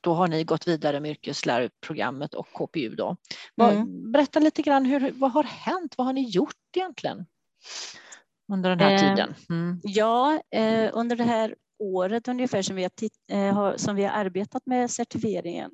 då 0.00 0.14
har 0.14 0.28
ni 0.28 0.44
gått 0.44 0.68
vidare 0.68 1.00
med 1.00 1.10
yrkeslärarprogrammet 1.10 2.34
och 2.34 2.52
KPU. 2.52 2.94
Då. 2.94 3.16
Mm. 3.62 4.12
Berätta 4.12 4.38
lite 4.38 4.62
grann, 4.62 4.84
hur, 4.84 5.12
vad 5.12 5.32
har 5.32 5.44
hänt? 5.44 5.94
Vad 5.98 6.06
har 6.06 6.12
ni 6.12 6.28
gjort 6.28 6.56
egentligen 6.76 7.26
under 8.52 8.70
den 8.70 8.80
här 8.80 8.92
eh, 8.92 8.98
tiden? 8.98 9.34
Mm. 9.50 9.80
Ja, 9.82 10.40
eh, 10.50 10.90
under 10.92 11.16
det 11.16 11.24
här 11.24 11.54
året 11.78 12.28
ungefär 12.28 12.62
som 12.62 12.76
vi, 12.76 12.82
har 12.82 13.70
eh, 13.70 13.76
som 13.76 13.96
vi 13.96 14.04
har 14.04 14.10
arbetat 14.10 14.62
med 14.66 14.90
certifieringen 14.90 15.70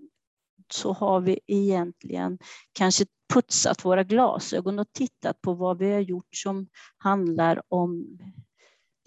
så 0.73 0.93
har 0.93 1.21
vi 1.21 1.41
egentligen 1.47 2.39
kanske 2.73 3.05
putsat 3.35 3.85
våra 3.85 4.05
glasögon 4.05 4.79
och 4.79 4.93
tittat 4.93 5.43
på 5.43 5.55
vad 5.55 5.79
vi 5.79 5.93
har 5.93 6.01
gjort 6.01 6.37
som 6.37 6.67
handlar 6.99 7.63
om 7.69 8.19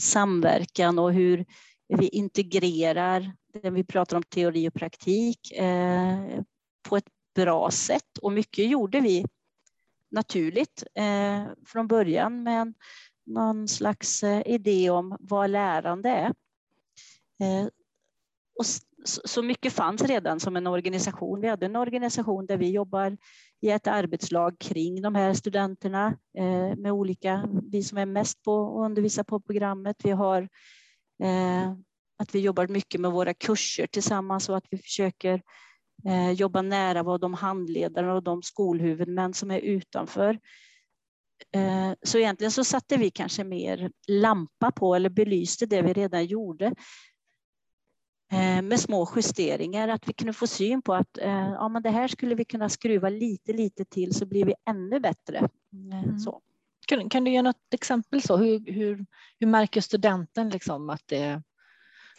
samverkan 0.02 1.00
och 1.00 1.14
hur 1.14 1.46
vi 1.88 2.08
integrerar 2.08 3.32
det 3.54 3.70
vi 3.70 3.84
pratar 3.84 4.18
om 4.18 4.24
teori 4.24 4.70
och 4.70 4.74
praktik 4.74 5.52
eh, 5.52 6.42
på 6.90 6.98
ett 6.98 7.08
bra 7.36 7.72
sätt. 7.72 8.18
Och 8.22 8.32
mycket 8.32 8.70
gjorde 8.70 9.00
vi 9.00 9.26
naturligt 10.16 10.84
eh, 10.96 11.44
från 11.66 11.88
början 11.88 12.44
med 12.44 12.74
någon 13.26 13.68
slags 13.68 14.24
eh, 14.24 14.42
idé 14.46 14.90
om 14.90 15.18
vad 15.20 15.50
lärande 15.50 16.10
är. 16.10 16.34
Eh, 17.40 17.68
och 18.60 18.66
så 19.06 19.44
mycket 19.44 19.74
fanns 19.74 20.02
redan 20.02 20.40
som 20.40 20.56
en 20.56 20.68
organisation. 20.68 21.42
Vi 21.42 21.48
hade 21.48 21.66
en 21.66 21.76
organisation 21.76 22.46
där 22.46 22.58
vi 22.58 22.72
jobbar 22.72 23.18
i 23.62 23.70
ett 23.70 23.88
arbetslag 23.88 24.60
kring 24.60 25.02
de 25.02 25.16
här 25.16 25.34
studenterna 25.34 26.18
eh, 26.38 26.76
med 26.76 26.92
olika, 26.92 27.50
vi 27.72 27.84
som 27.84 27.98
är 27.98 28.06
mest 28.06 28.44
på 28.44 28.80
att 28.80 28.86
undervisa 28.86 29.24
på 29.24 29.40
programmet. 29.40 29.96
Vi 30.04 30.12
har 30.12 30.42
eh, 31.24 31.74
att 32.18 32.36
vi 32.36 32.40
jobbar 32.40 32.68
mycket 32.68 33.02
med 33.02 33.12
våra 33.12 33.34
kurser 33.34 33.88
tillsammans 33.88 34.50
och 34.50 34.58
att 34.58 34.68
vi 34.70 34.78
försöker 34.78 35.34
eh, 35.34 35.40
jobba 36.36 36.62
nära 36.62 37.04
vad 37.04 37.22
de 37.22 37.34
handledare 37.34 38.14
och 38.14 38.24
de 38.24 38.44
skolhuvudmän 38.44 39.34
som 39.34 39.52
är 39.52 39.60
utanför. 39.60 40.40
Eh, 41.52 41.94
så 42.04 42.18
egentligen 42.18 42.52
så 42.52 42.64
satte 42.64 42.98
vi 42.98 43.12
kanske 43.12 43.44
mer 43.44 43.92
lampa 44.08 44.72
på 44.72 44.96
eller 44.96 45.10
belyste 45.10 45.66
det 45.66 45.82
vi 45.82 45.94
redan 45.94 46.26
gjorde 46.26 46.66
eh, 48.32 48.62
med 48.62 48.80
små 48.80 49.10
justeringar, 49.16 49.88
att 49.88 50.10
vi 50.10 50.14
kunde 50.14 50.34
få 50.34 50.48
syn 50.48 50.82
på 50.82 50.94
att 50.94 51.18
ja, 51.22 51.70
men 51.70 51.84
det 51.84 51.90
här 51.90 52.08
skulle 52.08 52.36
vi 52.36 52.46
kunna 52.46 52.70
skruva 52.70 53.10
lite, 53.10 53.54
lite 53.54 53.86
till 53.86 54.14
så 54.14 54.26
blir 54.26 54.46
vi 54.46 54.54
ännu 54.70 55.00
bättre. 55.00 55.50
Mm. 55.74 56.20
Så. 56.20 56.42
Kan, 56.88 57.10
kan, 57.10 57.24
du 57.24 57.32
ge 57.32 57.42
något 57.42 57.74
exempel? 57.74 58.22
så? 58.22 58.38
Hur, 58.38 58.72
hur, 58.72 59.06
hur 59.40 59.48
märker 59.48 59.82
studenten 59.82 60.50
liksom 60.50 60.90
att 60.90 61.04
det 61.06 61.42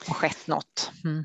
har 0.07 0.15
skett 0.15 0.47
något? 0.47 0.93
Mm. 1.05 1.25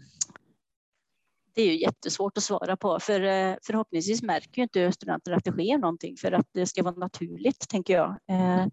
Det 1.53 1.61
är 1.61 1.65
ju 1.65 1.79
jättesvårt 1.79 2.37
att 2.37 2.43
svara 2.43 2.77
på, 2.77 2.99
för 2.99 3.21
eh, 3.21 3.55
förhoppningsvis 3.63 4.23
märker 4.23 4.57
ju 4.57 4.63
inte 4.63 4.91
studenterna 4.91 5.37
att 5.37 5.43
det 5.43 5.51
sker 5.51 5.77
någonting 5.77 6.17
för 6.17 6.31
att 6.31 6.47
det 6.53 6.65
ska 6.65 6.83
vara 6.83 6.95
naturligt, 6.95 7.69
tänker 7.69 7.93
jag. 7.93 8.09
Eh, 8.09 8.65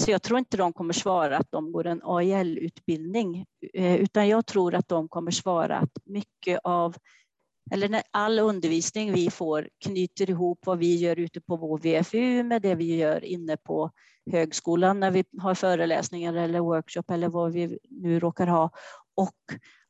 så 0.00 0.10
jag 0.10 0.22
tror 0.22 0.38
inte 0.38 0.56
de 0.56 0.72
kommer 0.72 0.92
svara 0.92 1.38
att 1.38 1.50
de 1.50 1.72
går 1.72 1.86
en 1.86 2.00
AIL-utbildning, 2.04 3.46
eh, 3.74 3.96
utan 3.96 4.28
jag 4.28 4.46
tror 4.46 4.74
att 4.74 4.88
de 4.88 5.08
kommer 5.08 5.30
svara 5.30 5.78
att 5.78 5.92
mycket 6.04 6.60
av 6.64 6.96
eller 7.70 7.88
när 7.88 8.02
all 8.10 8.38
undervisning 8.38 9.12
vi 9.12 9.30
får 9.30 9.68
knyter 9.84 10.30
ihop 10.30 10.58
vad 10.66 10.78
vi 10.78 10.96
gör 10.96 11.18
ute 11.18 11.40
på 11.40 11.56
vår 11.56 11.78
VFU 11.78 12.42
med 12.42 12.62
det 12.62 12.74
vi 12.74 12.96
gör 12.96 13.24
inne 13.24 13.56
på 13.56 13.90
högskolan 14.32 15.00
när 15.00 15.10
vi 15.10 15.24
har 15.38 15.54
föreläsningar 15.54 16.34
eller 16.34 16.60
workshop 16.60 17.02
eller 17.10 17.28
vad 17.28 17.52
vi 17.52 17.78
nu 17.90 18.20
råkar 18.20 18.46
ha 18.46 18.70
och 19.14 19.34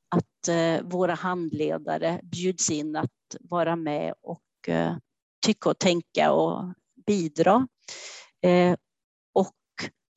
att 0.08 0.48
eh, 0.48 0.82
våra 0.82 1.14
handledare 1.14 2.20
bjuds 2.22 2.70
in 2.70 2.96
att 2.96 3.36
vara 3.40 3.76
med 3.76 4.14
och 4.20 4.68
eh, 4.68 4.96
tycka 5.46 5.70
och 5.70 5.78
tänka 5.78 6.32
och 6.32 6.74
bidra. 7.06 7.68
Eh, 8.42 8.76
och 9.32 9.54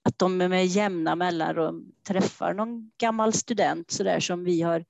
att 0.03 0.19
de 0.19 0.37
med 0.37 0.65
jämna 0.65 1.15
mellanrum 1.15 1.91
träffar 2.07 2.53
någon 2.53 2.91
gammal 2.97 3.33
student 3.33 3.91
så 3.91 4.03
där 4.03 4.19
som 4.19 4.43
vi 4.43 4.61
har 4.61 4.85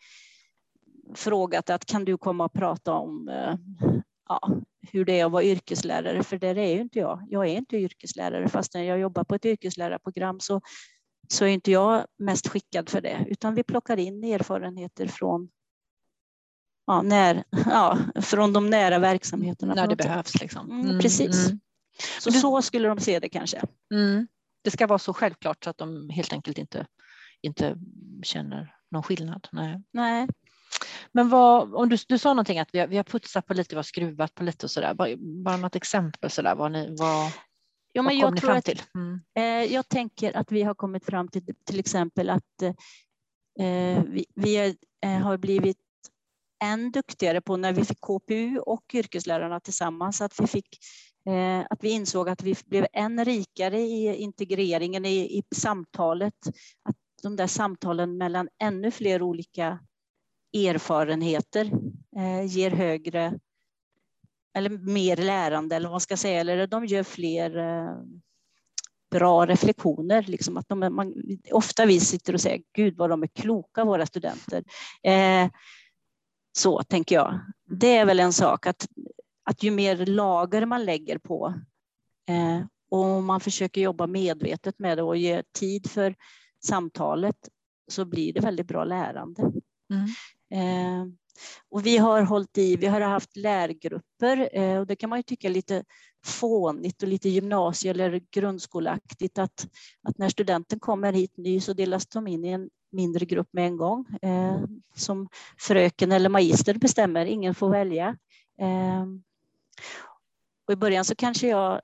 frågat 1.16 1.70
att 1.70 1.86
kan 1.86 2.06
du 2.06 2.18
komma 2.18 2.46
och 2.46 2.54
prata 2.54 2.94
om 2.94 3.32
ja, 4.30 4.62
hur 4.92 5.06
det 5.06 5.20
är 5.20 5.26
att 5.26 5.32
vara 5.32 5.44
yrkeslärare, 5.44 6.24
för 6.24 6.38
det 6.38 6.48
är 6.48 6.76
ju 6.76 6.82
inte 6.82 7.00
jag. 7.00 7.28
Jag 7.30 7.48
är 7.48 7.58
inte 7.58 7.78
yrkeslärare 7.78 8.50
fastän 8.50 8.86
jag 8.86 9.00
jobbar 9.00 9.24
på 9.24 9.36
ett 9.36 9.46
yrkeslärarprogram 9.46 10.40
så 10.40 10.62
så 11.34 11.46
är 11.46 11.50
inte 11.50 11.72
jag 11.72 12.06
mest 12.18 12.48
skickad 12.48 12.90
för 12.90 13.02
det, 13.02 13.26
utan 13.30 13.56
vi 13.56 13.64
plockar 13.64 13.98
in 13.98 14.24
erfarenheter 14.24 15.08
från, 15.08 15.50
ja, 16.88 17.02
när, 17.02 17.44
ja, 17.66 17.98
från 18.22 18.54
de 18.54 18.70
nära 18.70 19.00
verksamheterna. 19.00 19.74
När 19.74 19.88
det 19.88 19.96
behövs. 19.96 20.42
Liksom. 20.42 20.72
Mm, 20.72 20.86
mm, 20.86 21.00
precis. 21.00 21.48
Mm. 21.48 21.60
Så, 22.20 22.32
så 22.32 22.62
skulle 22.62 22.88
de 22.88 23.00
se 23.00 23.20
det 23.20 23.30
kanske. 23.30 23.62
Mm. 23.94 24.28
Det 24.62 24.72
ska 24.72 24.88
vara 24.88 25.00
så 25.00 25.14
självklart 25.14 25.64
så 25.64 25.70
att 25.70 25.78
de 25.78 26.10
helt 26.10 26.34
enkelt 26.34 26.58
inte, 26.58 26.88
inte 27.42 27.78
känner 28.24 28.76
någon 28.92 29.04
skillnad. 29.04 29.48
Nej. 29.52 29.84
Nej. 29.92 30.28
Men 31.12 31.30
vad, 31.30 31.76
om 31.76 31.90
du, 31.90 31.98
du 32.08 32.18
sa 32.18 32.30
någonting 32.30 32.60
att 32.60 32.70
vi 32.72 32.80
har, 32.80 32.88
vi 32.88 32.98
har 32.98 33.04
putsat 33.04 33.46
på 33.46 33.54
lite, 33.54 33.76
vi 33.76 33.78
har 33.78 33.84
skruvat 33.84 34.36
på 34.36 34.44
lite 34.44 34.66
och 34.66 34.72
sådär. 34.72 34.94
Bara, 34.94 35.10
bara 35.18 35.58
något 35.58 35.76
exempel 35.76 36.30
sådär. 36.30 36.56
Vad 36.56 36.72
ni, 36.72 36.96
vad... 37.00 37.32
Ja, 37.92 38.02
men 38.02 38.18
jag, 38.18 38.38
tror 38.38 38.52
att, 38.52 38.70
mm. 38.96 39.22
eh, 39.36 39.74
jag 39.74 39.90
tänker 39.90 40.38
att 40.38 40.52
vi 40.52 40.64
har 40.64 40.74
kommit 40.74 41.06
fram 41.06 41.28
till 41.28 41.56
till 41.64 41.80
exempel 41.80 42.30
att 42.30 42.62
eh, 43.60 44.04
vi, 44.04 44.26
vi 44.36 44.58
är, 44.58 44.76
eh, 45.06 45.20
har 45.20 45.38
blivit 45.38 45.78
än 46.64 46.92
duktigare 46.92 47.42
på 47.42 47.58
när 47.58 47.74
vi 47.74 47.86
fick 47.86 48.02
KPU 48.02 48.60
och 48.60 48.84
yrkeslärarna 48.94 49.60
tillsammans, 49.60 50.22
att 50.22 50.40
vi, 50.40 50.48
fick, 50.48 50.78
eh, 51.26 51.66
att 51.70 51.84
vi 51.84 51.90
insåg 51.90 52.30
att 52.30 52.44
vi 52.44 52.56
blev 52.66 52.88
än 52.94 53.26
rikare 53.26 53.80
i 53.80 54.16
integreringen 54.16 55.06
i, 55.06 55.38
i 55.38 55.44
samtalet, 55.56 56.48
att 56.84 56.96
de 57.24 57.36
där 57.36 57.48
samtalen 57.48 58.18
mellan 58.18 58.50
ännu 58.62 58.92
fler 58.92 59.22
olika 59.22 59.80
erfarenheter 60.54 61.72
eh, 62.18 62.46
ger 62.46 62.72
högre 62.72 63.40
eller 64.54 64.70
mer 64.70 65.18
lärande 65.18 65.76
eller 65.76 65.88
vad 65.88 65.94
man 65.94 66.00
ska 66.00 66.18
säga, 66.18 66.40
eller 66.40 66.68
de 66.68 66.86
gör 66.86 67.04
fler 67.04 67.58
eh, 67.58 67.96
bra 69.12 69.46
reflektioner. 69.46 70.24
Liksom 70.24 70.58
att 70.58 70.68
de, 70.68 70.80
man, 70.80 71.14
ofta 71.52 71.86
vi 71.86 72.00
sitter 72.00 72.34
och 72.34 72.42
säger, 72.42 72.62
gud 72.74 72.98
vad 72.98 73.10
de 73.10 73.24
är 73.24 73.28
kloka 73.28 73.86
våra 73.86 74.06
studenter. 74.06 74.64
Eh, 75.04 75.50
så 76.58 76.84
tänker 76.84 77.16
jag. 77.16 77.40
Det 77.66 77.98
är 77.98 78.06
väl 78.06 78.20
en 78.20 78.34
sak 78.34 78.68
att, 78.68 78.88
att 79.44 79.64
ju 79.64 79.72
mer 79.72 80.06
lager 80.06 80.66
man 80.66 80.86
lägger 80.86 81.18
på 81.18 81.54
eh, 82.30 82.66
och 82.92 83.24
man 83.24 83.40
försöker 83.40 83.82
jobba 83.82 84.08
medvetet 84.08 84.80
med 84.80 84.98
det 84.98 85.04
och 85.04 85.18
ge 85.18 85.44
tid 85.60 85.90
för 85.90 86.16
samtalet 86.66 87.50
så 87.92 88.06
blir 88.06 88.34
det 88.34 88.40
väldigt 88.40 88.68
bra 88.68 88.84
lärande. 88.84 89.42
Mm. 89.94 90.06
Eh, 90.52 91.14
och 91.70 91.86
vi 91.86 91.98
har 91.98 92.22
hållit 92.22 92.58
i, 92.58 92.76
vi 92.76 92.88
har 92.88 93.02
haft 93.02 93.38
lärgrupper 93.38 94.50
eh, 94.54 94.80
och 94.80 94.88
det 94.88 94.96
kan 94.96 95.10
man 95.10 95.20
ju 95.20 95.24
tycka 95.24 95.48
är 95.48 95.52
lite 95.52 95.84
fånigt 96.26 97.04
och 97.04 97.10
lite 97.10 97.30
gymnasie 97.30 97.92
eller 97.92 98.22
grundskoleaktigt 98.32 99.38
att, 99.38 99.68
att 100.04 100.18
när 100.18 100.30
studenten 100.30 100.80
kommer 100.80 101.14
hit 101.14 101.38
ny 101.38 101.60
så 101.60 101.74
delas 101.74 102.08
de 102.08 102.28
in 102.28 102.46
i 102.46 102.50
en 102.50 102.70
mindre 102.92 103.26
grupp 103.26 103.50
med 103.52 103.66
en 103.66 103.78
gång 103.78 104.06
eh, 104.22 104.62
som 104.96 105.28
fröken 105.58 106.12
eller 106.12 106.30
magister 106.30 106.74
bestämmer, 106.74 107.26
ingen 107.26 107.56
får 107.56 107.70
välja. 107.70 108.18
Eh, 108.62 109.06
och 110.68 110.74
I 110.74 110.76
början 110.76 111.06
så 111.06 111.16
kanske 111.16 111.48
jag 111.48 111.82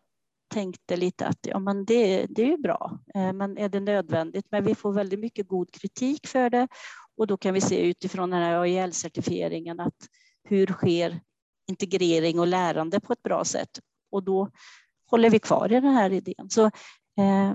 tänkte 0.48 0.98
lite 0.98 1.28
att 1.28 1.40
ja, 1.42 1.60
men 1.60 1.86
det, 1.86 2.26
det 2.30 2.42
är 2.42 2.48
ju 2.48 2.58
bra, 2.58 3.00
eh, 3.16 3.34
men 3.34 3.58
är 3.58 3.70
det 3.70 3.80
nödvändigt? 3.80 4.46
Men 4.52 4.64
vi 4.64 4.76
får 4.76 4.94
väldigt 4.94 5.20
mycket 5.20 5.48
god 5.48 5.72
kritik 5.72 6.28
för 6.28 6.50
det 6.50 6.68
och 7.18 7.28
då 7.28 7.38
kan 7.38 7.54
vi 7.54 7.62
se 7.62 7.90
utifrån 7.90 8.30
den 8.30 8.42
här 8.42 8.60
AIL-certifieringen 8.60 9.80
att 9.80 10.08
hur 10.44 10.68
sker 10.68 11.22
integrering 11.68 12.40
och 12.40 12.48
lärande 12.48 13.00
på 13.00 13.14
ett 13.14 13.24
bra 13.24 13.46
sätt? 13.46 13.80
Och 14.12 14.24
då 14.24 14.50
håller 15.10 15.30
vi 15.30 15.40
kvar 15.40 15.72
i 15.72 15.82
den 15.82 15.94
här 15.94 16.14
idén. 16.14 16.50
Så, 16.50 16.66
eh, 17.18 17.54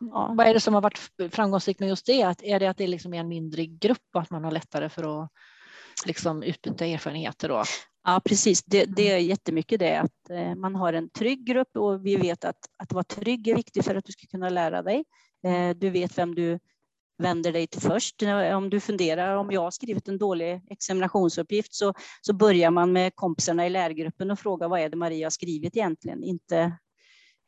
ja. 0.00 0.34
Vad 0.36 0.46
är 0.46 0.54
det 0.54 0.60
som 0.60 0.74
har 0.74 0.80
varit 0.80 1.10
framgångsrikt 1.32 1.80
med 1.80 1.88
just 1.88 2.06
det? 2.06 2.22
Att 2.22 2.42
är 2.42 2.60
det 2.60 2.66
att 2.66 2.76
det 2.76 2.86
liksom 2.86 3.14
är 3.14 3.20
en 3.20 3.28
mindre 3.28 3.66
grupp 3.66 4.06
och 4.14 4.20
att 4.20 4.30
man 4.30 4.44
har 4.44 4.50
lättare 4.50 4.88
för 4.88 5.22
att 5.22 5.30
liksom 6.06 6.42
utbyta 6.42 6.86
erfarenheter? 6.86 7.48
Då? 7.48 7.64
Ja, 8.04 8.20
precis. 8.24 8.64
Det, 8.64 8.84
det, 8.84 9.10
är 9.10 9.18
jättemycket 9.18 9.80
det 9.80 9.96
att 9.96 10.30
eh, 10.30 10.54
man 10.54 10.74
har 10.74 10.92
en 10.92 11.10
trygg 11.10 11.46
grupp 11.46 11.76
och 11.76 12.06
vi 12.06 12.16
vet 12.16 12.44
att, 12.44 12.58
att 12.78 12.92
vara 12.92 13.04
trygg 13.04 13.48
är 13.48 13.54
viktigt 13.54 13.84
för 13.84 13.94
att 13.94 14.04
du 14.04 14.12
ska 14.12 14.26
kunna 14.26 14.48
lära 14.48 14.82
dig. 14.82 15.04
Eh, 15.46 15.70
du 15.76 15.90
vet 15.90 16.18
vem 16.18 16.34
du 16.34 16.58
vänder 17.18 17.52
dig 17.52 17.66
till 17.66 17.80
först. 17.80 18.22
Om 18.54 18.70
du 18.70 18.80
funderar 18.80 19.36
om 19.36 19.50
jag 19.50 19.60
har 19.60 19.70
skrivit 19.70 20.08
en 20.08 20.18
dålig 20.18 20.60
examinationsuppgift 20.70 21.74
så, 21.74 21.94
så 22.20 22.32
börjar 22.32 22.70
man 22.70 22.92
med 22.92 23.12
kompisarna 23.14 23.66
i 23.66 23.70
lärgruppen 23.70 24.30
och 24.30 24.38
frågar 24.38 24.68
vad 24.68 24.80
är 24.80 24.88
det 24.88 24.96
Maria 24.96 25.26
har 25.26 25.30
skrivit 25.30 25.76
egentligen? 25.76 26.22
Inte, 26.22 26.56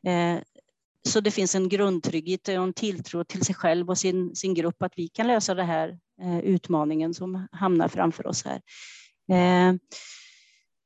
eh, 0.07 0.37
så 1.07 1.19
det 1.19 1.31
finns 1.31 1.55
en 1.55 1.69
grundtrygghet 1.69 2.47
och 2.47 2.53
en 2.53 2.73
tilltro 2.73 3.23
till 3.23 3.45
sig 3.45 3.55
själv 3.55 3.89
och 3.89 3.97
sin, 3.97 4.35
sin 4.35 4.53
grupp 4.53 4.81
att 4.83 4.93
vi 4.95 5.07
kan 5.07 5.27
lösa 5.27 5.53
den 5.53 5.67
här 5.67 5.99
eh, 6.21 6.39
utmaningen 6.39 7.13
som 7.13 7.47
hamnar 7.51 7.87
framför 7.87 8.27
oss 8.27 8.45
här. 8.45 8.61
Eh, 9.31 9.75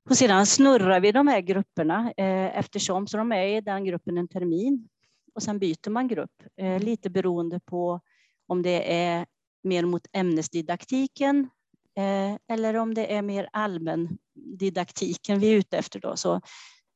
och 0.09 0.17
sedan 0.17 0.45
snurrar 0.45 0.99
vi 0.99 1.11
de 1.11 1.27
här 1.27 1.41
grupperna 1.41 2.13
eh, 2.17 2.57
eftersom 2.57 3.07
så 3.07 3.17
de 3.17 3.31
är 3.31 3.45
i 3.57 3.61
den 3.61 3.85
gruppen 3.85 4.17
en 4.17 4.27
termin 4.27 4.87
och 5.35 5.43
sen 5.43 5.59
byter 5.59 5.89
man 5.89 6.07
grupp 6.07 6.43
eh, 6.57 6.79
lite 6.79 7.09
beroende 7.09 7.59
på 7.59 8.01
om 8.49 8.61
det 8.61 8.93
är 8.93 9.25
mer 9.63 9.85
mot 9.85 10.07
ämnesdidaktiken 10.13 11.49
eh, 11.97 12.55
eller 12.55 12.75
om 12.75 12.93
det 12.93 13.13
är 13.13 13.21
mer 13.21 13.49
allmän 13.53 14.17
didaktiken 14.33 15.39
vi 15.39 15.47
är 15.47 15.55
ute 15.55 15.77
efter. 15.77 15.99
Då. 15.99 16.15
Så, 16.15 16.41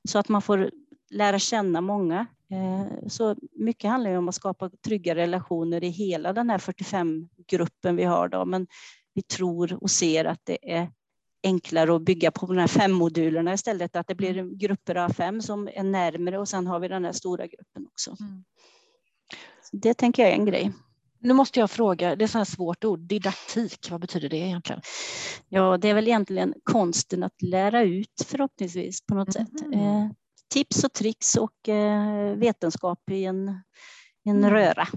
så 0.10 0.20
att 0.20 0.30
man 0.30 0.42
får 0.42 0.72
lära 1.10 1.40
känna 1.40 1.82
många. 1.82 2.28
Eh, 2.52 3.08
så 3.08 3.36
mycket 3.52 3.90
handlar 3.90 4.12
ju 4.12 4.18
om 4.18 4.30
att 4.30 4.36
skapa 4.36 4.70
trygga 4.70 5.16
relationer 5.16 5.84
i 5.84 5.90
hela 5.90 6.34
den 6.34 6.50
här 6.50 6.58
45-gruppen 6.58 7.96
vi 7.96 8.04
har. 8.04 8.28
Då. 8.28 8.46
Men 8.46 8.68
vi 9.14 9.22
tror 9.22 9.84
och 9.84 9.92
ser 9.92 10.26
att 10.26 10.40
det 10.44 10.74
är 10.74 10.92
enklare 11.44 11.96
att 11.96 12.02
bygga 12.02 12.32
på 12.32 12.46
de 12.46 12.58
här 12.58 12.68
fem 12.68 12.92
modulerna 12.92 13.54
istället, 13.54 13.96
att 13.96 14.08
det 14.08 14.16
blir 14.16 14.38
mm. 14.38 14.58
grupper 14.58 14.96
av 14.96 15.10
fem 15.10 15.42
som 15.42 15.70
är 15.74 15.84
närmare 15.84 16.40
och 16.40 16.50
sen 16.50 16.68
har 16.68 16.80
vi 16.80 16.88
den 16.88 17.06
här 17.06 17.12
stora 17.12 17.48
gruppen 17.48 17.88
också. 17.88 18.16
Mm. 18.20 18.44
Det 19.72 19.94
tänker 19.94 20.24
jag 20.24 20.32
är 20.32 20.36
en 20.36 20.46
grej. 20.46 20.72
Nu 21.24 21.34
måste 21.34 21.60
jag 21.60 21.72
fråga, 21.72 22.16
det 22.16 22.36
är 22.36 22.42
ett 22.42 22.48
svårt 22.48 22.84
ord, 22.84 23.00
didaktik, 23.00 23.88
vad 23.92 24.02
betyder 24.02 24.30
det 24.30 24.38
egentligen? 24.38 24.82
Ja, 25.50 25.78
det 25.78 25.90
är 25.90 25.94
väl 25.94 26.08
egentligen 26.08 26.54
konsten 26.64 27.24
att 27.24 27.42
lära 27.42 27.82
ut 27.82 28.26
förhoppningsvis 28.26 29.06
på 29.06 29.16
något 29.16 29.36
mm. 29.36 29.48
sätt. 29.48 29.74
Eh, 29.74 30.08
tips 30.54 30.84
och 30.84 30.94
tricks 30.94 31.36
och 31.36 31.70
eh, 31.70 32.36
vetenskap 32.36 33.00
i 33.12 33.26
en, 33.26 33.48
en 34.26 34.38
mm. 34.38 34.50
röra. 34.50 34.88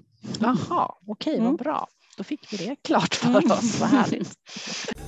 Jaha, 0.41 0.95
okej, 1.07 1.33
okay, 1.33 1.35
mm. 1.35 1.47
vad 1.47 1.59
bra. 1.59 1.89
Då 2.17 2.25
fick 2.25 2.53
vi 2.53 2.57
det 2.57 2.77
klart 2.83 3.15
för 3.15 3.29
mm. 3.29 3.51
oss, 3.51 3.81
vad 3.81 3.89
härligt. 3.89 4.35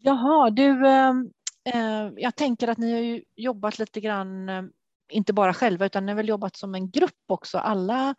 Jaha, 0.00 0.50
du, 0.50 0.86
Eh, 0.86 1.12
jag 2.16 2.36
tänker 2.36 2.68
att 2.68 2.78
ni 2.78 2.92
har 2.92 3.22
jobbat 3.36 3.78
lite 3.78 4.00
grann, 4.00 4.48
eh, 4.48 4.62
inte 5.10 5.32
bara 5.32 5.54
själva, 5.54 5.86
utan 5.86 6.06
ni 6.06 6.12
har 6.12 6.16
väl 6.16 6.28
jobbat 6.28 6.56
som 6.56 6.74
en 6.74 6.90
grupp 6.90 7.24
också, 7.26 7.58
alla 7.58 8.14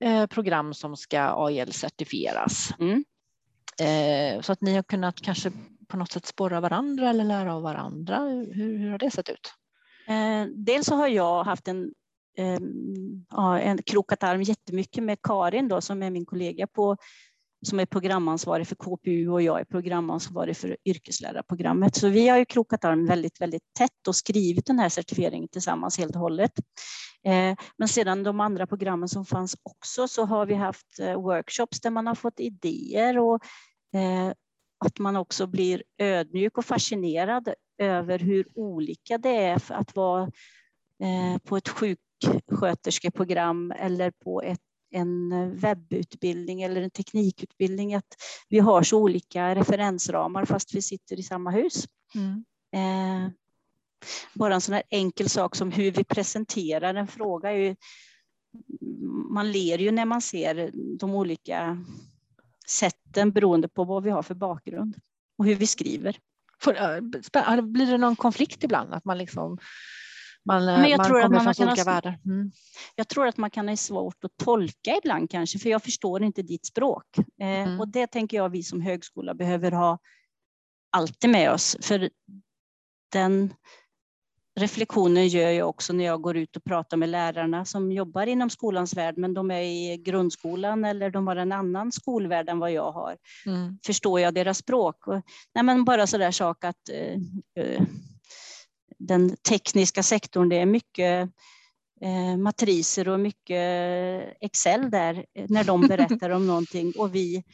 eh, 0.00 0.26
program 0.26 0.74
som 0.74 0.96
ska 0.96 1.18
AIL-certifieras. 1.18 2.74
Mm. 2.78 3.04
Så 4.42 4.52
att 4.52 4.60
ni 4.60 4.74
har 4.74 4.82
kunnat 4.82 5.20
kanske 5.20 5.52
på 5.88 5.96
något 5.96 6.12
sätt 6.12 6.26
spåra 6.26 6.60
varandra 6.60 7.10
eller 7.10 7.24
lära 7.24 7.54
av 7.54 7.62
varandra. 7.62 8.18
Hur, 8.18 8.78
hur 8.78 8.90
har 8.90 8.98
det 8.98 9.10
sett 9.10 9.28
ut? 9.28 9.52
Dels 10.54 10.86
så 10.86 10.94
har 10.94 11.08
jag 11.08 11.44
haft 11.44 11.68
en, 11.68 11.92
en 13.60 13.82
krokat 13.86 14.22
arm 14.22 14.42
jättemycket 14.42 15.04
med 15.04 15.18
Karin 15.22 15.68
då, 15.68 15.80
som 15.80 16.02
är 16.02 16.10
min 16.10 16.26
kollega 16.26 16.66
på 16.66 16.96
som 17.66 17.80
är 17.80 17.86
programansvarig 17.86 18.66
för 18.66 18.76
KPU 18.76 19.28
och 19.28 19.42
jag 19.42 19.60
är 19.60 19.64
programansvarig 19.64 20.56
för 20.56 20.76
yrkeslärarprogrammet. 20.84 21.96
Så 21.96 22.08
vi 22.08 22.28
har 22.28 22.38
ju 22.38 22.44
krokat 22.44 22.84
arm 22.84 23.06
väldigt, 23.06 23.40
väldigt 23.40 23.62
tätt 23.78 24.08
och 24.08 24.16
skrivit 24.16 24.66
den 24.66 24.78
här 24.78 24.88
certifieringen 24.88 25.48
tillsammans 25.48 25.98
helt 25.98 26.14
och 26.14 26.20
hållet. 26.20 26.52
Eh, 27.24 27.56
men 27.76 27.88
sedan 27.88 28.22
de 28.22 28.40
andra 28.40 28.66
programmen 28.66 29.08
som 29.08 29.26
fanns 29.26 29.56
också 29.62 30.08
så 30.08 30.24
har 30.24 30.46
vi 30.46 30.54
haft 30.54 31.00
eh, 31.00 31.22
workshops 31.22 31.80
där 31.80 31.90
man 31.90 32.06
har 32.06 32.14
fått 32.14 32.40
idéer 32.40 33.18
och 33.18 33.44
eh, 33.94 34.32
att 34.84 34.98
man 34.98 35.16
också 35.16 35.46
blir 35.46 35.82
ödmjuk 35.98 36.58
och 36.58 36.64
fascinerad 36.64 37.48
över 37.78 38.18
hur 38.18 38.48
olika 38.54 39.18
det 39.18 39.36
är 39.36 39.72
att 39.72 39.96
vara 39.96 40.30
på 41.44 41.56
ett 41.56 41.68
sjuksköterskeprogram 41.68 43.70
eller 43.70 44.10
på 44.10 44.42
ett 44.42 44.60
en 44.96 45.56
webbutbildning 45.56 46.62
eller 46.62 46.82
en 46.82 46.90
teknikutbildning, 46.90 47.94
att 47.94 48.16
vi 48.48 48.58
har 48.58 48.82
så 48.82 48.98
olika 48.98 49.54
referensramar 49.54 50.44
fast 50.44 50.74
vi 50.74 50.82
sitter 50.82 51.18
i 51.20 51.22
samma 51.22 51.50
hus. 51.50 51.88
Mm. 52.14 52.44
Eh, 52.72 53.30
bara 54.34 54.54
en 54.54 54.60
sån 54.60 54.74
här 54.74 54.82
enkel 54.90 55.28
sak 55.28 55.56
som 55.56 55.72
hur 55.72 55.90
vi 55.90 56.04
presenterar 56.04 56.94
en 56.94 57.06
fråga. 57.06 57.52
Är 57.52 57.56
ju, 57.56 57.76
man 59.30 59.52
ler 59.52 59.78
ju 59.78 59.90
när 59.90 60.04
man 60.04 60.22
ser 60.22 60.70
de 60.98 61.14
olika 61.14 61.84
sätten 62.66 63.30
beroende 63.30 63.68
på 63.68 63.84
vad 63.84 64.02
vi 64.02 64.10
har 64.10 64.22
för 64.22 64.34
bakgrund 64.34 64.96
och 65.38 65.44
hur 65.44 65.54
vi 65.54 65.66
skriver. 65.66 66.18
Blir 67.62 67.86
det 67.86 67.98
någon 67.98 68.16
konflikt 68.16 68.64
ibland? 68.64 68.92
Att 68.92 69.04
man 69.04 69.18
liksom 69.18 69.58
man, 70.46 70.64
Men 70.64 70.90
jag 70.90 70.98
man 70.98 71.06
tror 71.06 71.22
att 71.22 71.30
man 71.30 71.54
från 71.54 71.68
olika 71.68 71.84
världar. 71.84 72.18
Mm. 72.24 72.52
Jag 72.94 73.08
tror 73.08 73.26
att 73.26 73.36
man 73.36 73.50
kan 73.50 73.68
ha 73.68 73.76
svårt 73.76 74.24
att 74.24 74.36
tolka 74.36 74.96
ibland 75.04 75.30
kanske, 75.30 75.58
för 75.58 75.70
jag 75.70 75.82
förstår 75.82 76.22
inte 76.22 76.42
ditt 76.42 76.66
språk. 76.66 77.18
Eh, 77.18 77.46
mm. 77.46 77.80
och 77.80 77.88
det 77.88 78.06
tänker 78.06 78.36
jag 78.36 78.48
vi 78.48 78.62
som 78.62 78.80
högskola 78.80 79.34
behöver 79.34 79.72
ha 79.72 79.98
alltid 80.90 81.30
med 81.30 81.52
oss, 81.52 81.76
för 81.80 82.10
den 83.12 83.54
reflektionen 84.60 85.28
gör 85.28 85.50
jag 85.50 85.68
också 85.68 85.92
när 85.92 86.04
jag 86.04 86.22
går 86.22 86.36
ut 86.36 86.56
och 86.56 86.64
pratar 86.64 86.96
med 86.96 87.08
lärarna 87.08 87.64
som 87.64 87.92
jobbar 87.92 88.26
inom 88.26 88.50
skolans 88.50 88.96
värld, 88.96 89.18
men 89.18 89.34
de 89.34 89.50
är 89.50 89.62
i 89.62 89.96
grundskolan 89.96 90.84
eller 90.84 91.10
de 91.10 91.26
har 91.26 91.36
en 91.36 91.52
annan 91.52 91.92
skolvärld 91.92 92.48
än 92.48 92.58
vad 92.58 92.72
jag 92.72 92.92
har. 92.92 93.16
Mm. 93.46 93.78
Förstår 93.86 94.20
jag 94.20 94.34
deras 94.34 94.58
språk? 94.58 95.06
Och, 95.06 95.22
nej, 95.54 95.64
men 95.64 95.84
bara 95.84 96.06
sådär 96.06 96.30
sak 96.30 96.64
att 96.64 96.88
eh, 96.92 97.20
eh, 97.64 97.82
den 98.98 99.36
tekniska 99.48 100.02
sektorn, 100.02 100.48
det 100.48 100.56
är 100.56 100.66
mycket 100.66 101.30
eh, 102.00 102.36
matriser 102.36 103.08
och 103.08 103.20
mycket 103.20 103.62
Excel 104.40 104.90
där 104.90 105.26
när 105.48 105.64
de 105.64 105.80
berättar 105.80 106.30
om 106.30 106.46
någonting 106.46 106.92
och 106.98 107.14
vi 107.14 107.44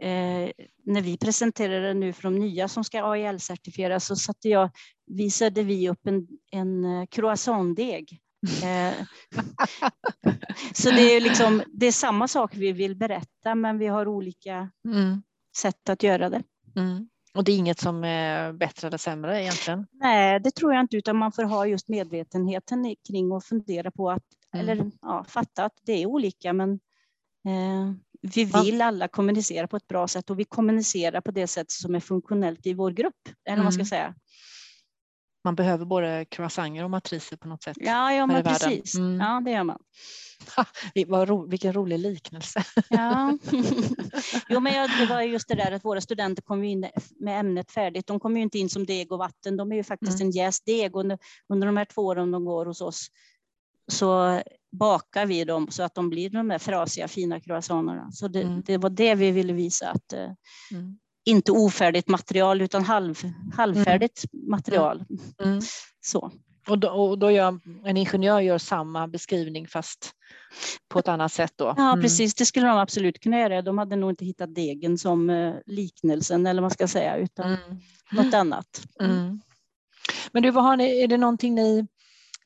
Eh, 0.00 0.50
när 0.84 1.00
vi 1.00 1.16
presenterade 1.16 1.94
nu 1.94 2.12
för 2.12 2.22
de 2.22 2.34
nya 2.34 2.68
som 2.68 2.84
ska 2.84 3.02
AIL-certifieras 3.02 3.98
så 3.98 4.16
satte 4.16 4.48
jag, 4.48 4.70
visade 5.06 5.62
vi 5.62 5.88
upp 5.88 6.06
en, 6.06 6.26
en 6.50 6.84
eh, 6.84 7.06
croissantdeg. 7.06 8.20
Eh, 8.62 8.94
så 10.72 10.90
det 10.90 11.16
är, 11.16 11.20
liksom, 11.20 11.62
det 11.66 11.86
är 11.86 11.92
samma 11.92 12.28
sak 12.28 12.54
vi 12.54 12.72
vill 12.72 12.96
berätta 12.96 13.54
men 13.54 13.78
vi 13.78 13.86
har 13.86 14.08
olika 14.08 14.70
mm. 14.84 15.22
sätt 15.56 15.88
att 15.88 16.02
göra 16.02 16.30
det. 16.30 16.42
Mm. 16.76 17.08
Och 17.36 17.44
det 17.44 17.52
är 17.52 17.56
inget 17.56 17.80
som 17.80 18.04
är 18.04 18.52
bättre 18.52 18.88
eller 18.88 18.98
sämre 18.98 19.42
egentligen? 19.42 19.86
Nej, 19.92 20.40
det 20.40 20.50
tror 20.50 20.72
jag 20.72 20.80
inte, 20.80 20.96
utan 20.96 21.16
man 21.16 21.32
får 21.32 21.42
ha 21.42 21.66
just 21.66 21.88
medvetenheten 21.88 22.96
kring 23.08 23.32
och 23.32 23.44
fundera 23.44 23.90
på 23.90 24.10
att, 24.10 24.22
mm. 24.54 24.68
eller 24.68 24.90
ja, 25.02 25.24
fatta 25.28 25.64
att 25.64 25.80
det 25.86 25.92
är 25.92 26.06
olika, 26.06 26.52
men 26.52 26.70
eh, 27.46 27.92
vi 28.22 28.44
vill 28.44 28.82
alla 28.82 29.08
kommunicera 29.08 29.68
på 29.68 29.76
ett 29.76 29.88
bra 29.88 30.08
sätt 30.08 30.30
och 30.30 30.38
vi 30.38 30.44
kommunicerar 30.44 31.20
på 31.20 31.30
det 31.30 31.46
sätt 31.46 31.70
som 31.70 31.94
är 31.94 32.00
funktionellt 32.00 32.66
i 32.66 32.74
vår 32.74 32.90
grupp. 32.90 33.28
Eller 33.44 33.56
mm. 33.56 33.64
man 33.64 33.72
ska 33.72 33.80
mm. 33.80 33.86
säga. 33.86 34.14
Man 35.46 35.54
behöver 35.54 35.84
både 35.84 36.24
croissanter 36.24 36.84
och 36.84 36.90
matriser 36.90 37.36
på 37.36 37.48
något 37.48 37.62
sätt. 37.62 37.76
Ja, 37.80 38.12
ja 38.12 38.26
men 38.26 38.44
precis. 38.44 38.94
Mm. 38.94 39.20
Ja, 39.20 39.42
det 39.44 39.50
gör 39.50 39.64
man. 39.64 39.78
Ha, 40.56 41.44
vilken 41.48 41.72
rolig 41.72 41.98
liknelse. 41.98 42.64
Ja. 42.88 43.38
Jo, 44.48 44.60
men 44.60 44.88
det 45.00 45.06
var 45.06 45.22
just 45.22 45.48
det 45.48 45.54
där 45.54 45.72
att 45.72 45.84
våra 45.84 46.00
studenter 46.00 46.42
kom 46.42 46.64
in 46.64 46.90
med 47.20 47.40
ämnet 47.40 47.70
färdigt. 47.70 48.06
De 48.06 48.20
kommer 48.20 48.36
ju 48.36 48.42
inte 48.42 48.58
in 48.58 48.68
som 48.68 48.86
deg 48.86 49.12
och 49.12 49.18
vatten. 49.18 49.56
De 49.56 49.72
är 49.72 49.76
ju 49.76 49.84
faktiskt 49.84 50.20
mm. 50.20 50.26
en 50.26 50.30
jäst 50.30 50.66
deg. 50.66 50.96
Och 50.96 51.04
under 51.48 51.66
de 51.66 51.76
här 51.76 51.84
två 51.84 52.02
åren 52.02 52.30
de 52.30 52.44
går 52.44 52.66
hos 52.66 52.80
oss 52.80 53.06
så 53.92 54.42
bakar 54.72 55.26
vi 55.26 55.44
dem 55.44 55.68
så 55.70 55.82
att 55.82 55.94
de 55.94 56.10
blir 56.10 56.30
de 56.30 56.50
här 56.50 56.58
frasiga 56.58 57.08
fina 57.08 57.40
croissanterna. 57.40 58.12
Så 58.12 58.28
det, 58.28 58.42
mm. 58.42 58.62
det, 58.66 58.78
var 58.78 58.90
det 58.90 59.14
vi 59.14 59.30
ville 59.30 59.52
visa 59.52 59.90
att 59.90 60.12
eh, 60.12 60.30
mm. 60.72 60.98
Inte 61.26 61.52
ofärdigt 61.52 62.08
material 62.08 62.62
utan 62.62 62.84
halv, 62.84 63.22
halvfärdigt 63.56 64.24
mm. 64.32 64.50
material. 64.50 65.04
Mm. 65.10 65.50
Mm. 65.50 65.60
Så. 66.00 66.32
Och 66.68 66.78
då, 66.78 66.88
och 66.88 67.18
då 67.18 67.30
gör 67.30 67.60
en 67.84 67.96
ingenjör 67.96 68.40
gör 68.40 68.58
samma 68.58 69.08
beskrivning 69.08 69.68
fast 69.68 70.12
på 70.88 70.98
ett 70.98 71.08
annat 71.08 71.32
sätt 71.32 71.52
då? 71.56 71.74
Ja, 71.76 71.92
mm. 71.92 72.02
precis. 72.02 72.34
Det 72.34 72.46
skulle 72.46 72.66
de 72.66 72.78
absolut 72.78 73.20
kunna 73.20 73.38
göra. 73.40 73.62
De 73.62 73.78
hade 73.78 73.96
nog 73.96 74.10
inte 74.10 74.24
hittat 74.24 74.54
degen 74.54 74.98
som 74.98 75.30
eh, 75.30 75.54
liknelsen 75.66 76.46
eller 76.46 76.62
vad 76.62 76.64
man 76.64 76.70
ska 76.70 76.88
säga, 76.88 77.16
utan 77.16 77.46
mm. 77.46 77.80
något 78.12 78.34
annat. 78.34 78.82
Mm. 79.00 79.40
Men 80.32 80.42
du, 80.42 80.50
vad 80.50 80.64
har 80.64 80.76
ni, 80.76 81.02
är 81.02 81.08
det 81.08 81.16
någonting 81.16 81.54
ni 81.54 81.86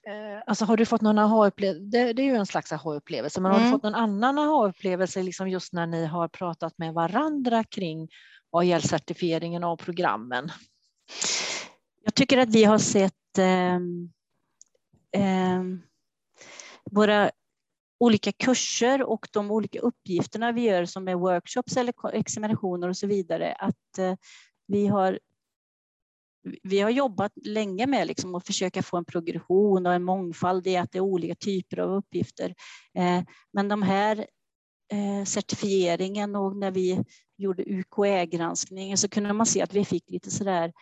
Eh, 0.07 0.43
alltså 0.47 0.65
har 0.65 0.77
du 0.77 0.87
fått 0.87 1.01
någon 1.01 1.19
aha-upplevelse? 1.19 1.85
Det, 1.85 2.13
det, 2.13 2.23
är 2.23 2.27
ju 2.27 2.37
en 2.37 2.47
slags 2.47 2.73
aha-upplevelse, 2.73 3.41
men 3.41 3.51
mm. 3.51 3.55
har 3.55 3.61
du 3.61 3.67
mm. 3.67 3.73
fått 3.73 3.83
någon 3.83 3.95
annan 3.95 4.39
aha-upplevelse 4.39 5.23
liksom 5.23 5.49
just 5.49 5.73
när 5.73 5.87
ni 5.87 6.07
har 6.07 6.29
pratat 6.29 6.79
med 6.79 6.95
varandra 6.95 7.65
kring 7.65 8.09
AIL-certifieringen 8.51 9.65
av 9.65 9.77
programmen? 9.77 10.51
Jag 12.05 12.15
tycker 12.15 12.39
att 12.39 12.55
vi 12.55 12.65
har 12.65 12.79
sett 12.79 13.39
eh, 13.39 13.75
eh, 15.23 15.63
våra 16.91 17.31
olika 18.01 18.33
kurser 18.33 19.03
och 19.03 19.29
de 19.33 19.51
olika 19.51 19.81
uppgifterna 19.81 20.53
vi 20.53 20.61
gör 20.63 20.85
som 20.85 21.09
är 21.09 21.15
workshops 21.15 21.77
eller 21.77 22.15
examinationer 22.15 22.89
och 22.89 22.97
så 22.97 23.07
vidare, 23.07 23.53
att 23.53 23.99
eh, 23.99 24.15
vi 24.67 24.87
har 24.87 25.19
vi 26.63 26.81
har 26.81 26.91
jobbat 26.91 27.33
länge 27.45 27.87
med 27.87 28.07
liksom 28.07 28.35
att 28.35 28.47
försöka 28.47 28.83
få 28.83 28.97
en 28.97 29.05
progression 29.05 29.87
och 29.87 29.95
en 29.95 30.03
mångfald 30.03 30.67
i 30.67 30.77
att 30.77 30.93
det 30.93 30.99
är 30.99 31.03
olika 31.03 31.35
typer 31.35 31.77
av 31.79 31.91
uppgifter. 31.91 32.55
Eh, 32.95 33.23
men 33.53 33.69
de 33.69 33.83
här 33.83 34.27
Eh, 34.93 35.25
certifieringen 35.25 36.37
och 36.37 36.57
när 36.57 36.71
vi 36.71 37.05
gjorde 37.37 37.63
UKÄ-granskningen 37.63 38.99
så 38.99 39.09
kunde 39.09 39.33
man 39.33 39.47
se 39.47 39.63
att 39.63 39.75
vi 39.75 39.85
fick 39.85 40.11
lite 40.11 40.31
sådär 40.31 40.73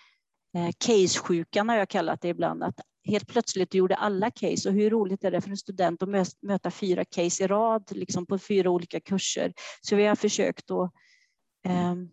eh, 0.56 0.70
case-sjukan 0.78 1.68
har 1.68 1.76
jag 1.76 1.88
kallat 1.88 2.20
det 2.20 2.28
ibland, 2.28 2.62
att 2.62 2.80
helt 3.04 3.28
plötsligt 3.28 3.74
gjorde 3.74 3.96
alla 3.96 4.30
case 4.30 4.68
och 4.68 4.74
hur 4.74 4.90
roligt 4.90 5.24
är 5.24 5.30
det 5.30 5.40
för 5.40 5.50
en 5.50 5.56
student 5.56 6.02
att 6.02 6.08
möta 6.42 6.70
fyra 6.70 7.04
case 7.04 7.44
i 7.44 7.46
rad 7.46 7.88
liksom 7.90 8.26
på 8.26 8.38
fyra 8.38 8.70
olika 8.70 9.00
kurser. 9.00 9.52
Så 9.80 9.96
vi 9.96 10.06
har 10.06 10.16
försökt 10.16 10.70
att 10.70 10.92
ehm, 11.66 12.10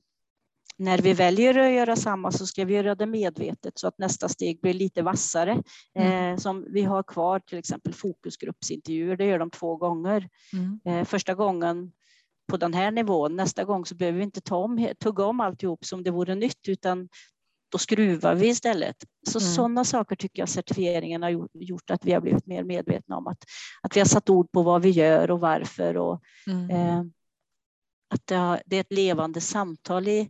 när 0.78 0.98
vi 0.98 1.14
väljer 1.14 1.58
att 1.58 1.72
göra 1.72 1.96
samma 1.96 2.32
så 2.32 2.48
ska 2.48 2.66
vi 2.66 2.74
göra 2.74 2.96
det 2.96 3.06
medvetet 3.06 3.80
så 3.80 3.88
att 3.88 3.98
nästa 3.98 4.30
steg 4.30 4.62
blir 4.62 4.74
lite 4.74 5.02
vassare. 5.02 5.64
Mm. 5.96 6.34
Eh, 6.34 6.38
som 6.38 6.66
vi 6.70 6.82
har 6.82 7.04
kvar 7.04 7.40
till 7.40 7.58
exempel 7.58 7.94
fokusgruppsintervjuer, 7.94 9.18
det 9.18 9.26
gör 9.26 9.40
de 9.40 9.52
två 9.52 9.76
gånger. 9.76 10.30
Mm. 10.54 10.80
Eh, 10.86 11.06
första 11.06 11.34
gången 11.34 11.92
på 12.48 12.58
den 12.58 12.74
här 12.74 12.92
nivån, 12.92 13.36
nästa 13.36 13.64
gång 13.64 13.86
så 13.86 13.96
behöver 13.96 14.18
vi 14.18 14.24
inte 14.24 14.42
ta 14.42 14.58
om, 14.58 14.90
tugga 15.00 15.26
om 15.26 15.40
alltihop 15.40 15.86
som 15.86 16.04
det 16.04 16.12
vore 16.12 16.36
nytt 16.36 16.68
utan 16.68 17.10
då 17.72 17.78
skruvar 17.78 18.36
vi 18.36 18.48
istället. 18.48 18.96
Så 19.28 19.40
mm. 19.40 19.52
sådana 19.52 19.84
saker 19.84 20.16
tycker 20.16 20.42
jag 20.42 20.50
certifieringen 20.50 21.24
har 21.24 21.48
gjort 21.54 21.90
att 21.90 22.06
vi 22.06 22.12
har 22.12 22.22
blivit 22.22 22.46
mer 22.46 22.64
medvetna 22.64 23.18
om 23.18 23.28
att, 23.28 23.44
att 23.82 23.96
vi 23.96 24.00
har 24.00 24.08
satt 24.08 24.30
ord 24.30 24.52
på 24.52 24.64
vad 24.64 24.82
vi 24.82 24.90
gör 24.90 25.32
och 25.32 25.40
varför 25.40 25.98
och 25.98 26.22
mm. 26.48 26.70
eh, 26.70 27.04
att 28.10 28.28
det, 28.28 28.36
har, 28.36 28.62
det, 28.66 28.76
är 28.76 28.82
ett 28.82 28.94
levande 28.94 29.42
samtal 29.42 30.08
i, 30.08 30.30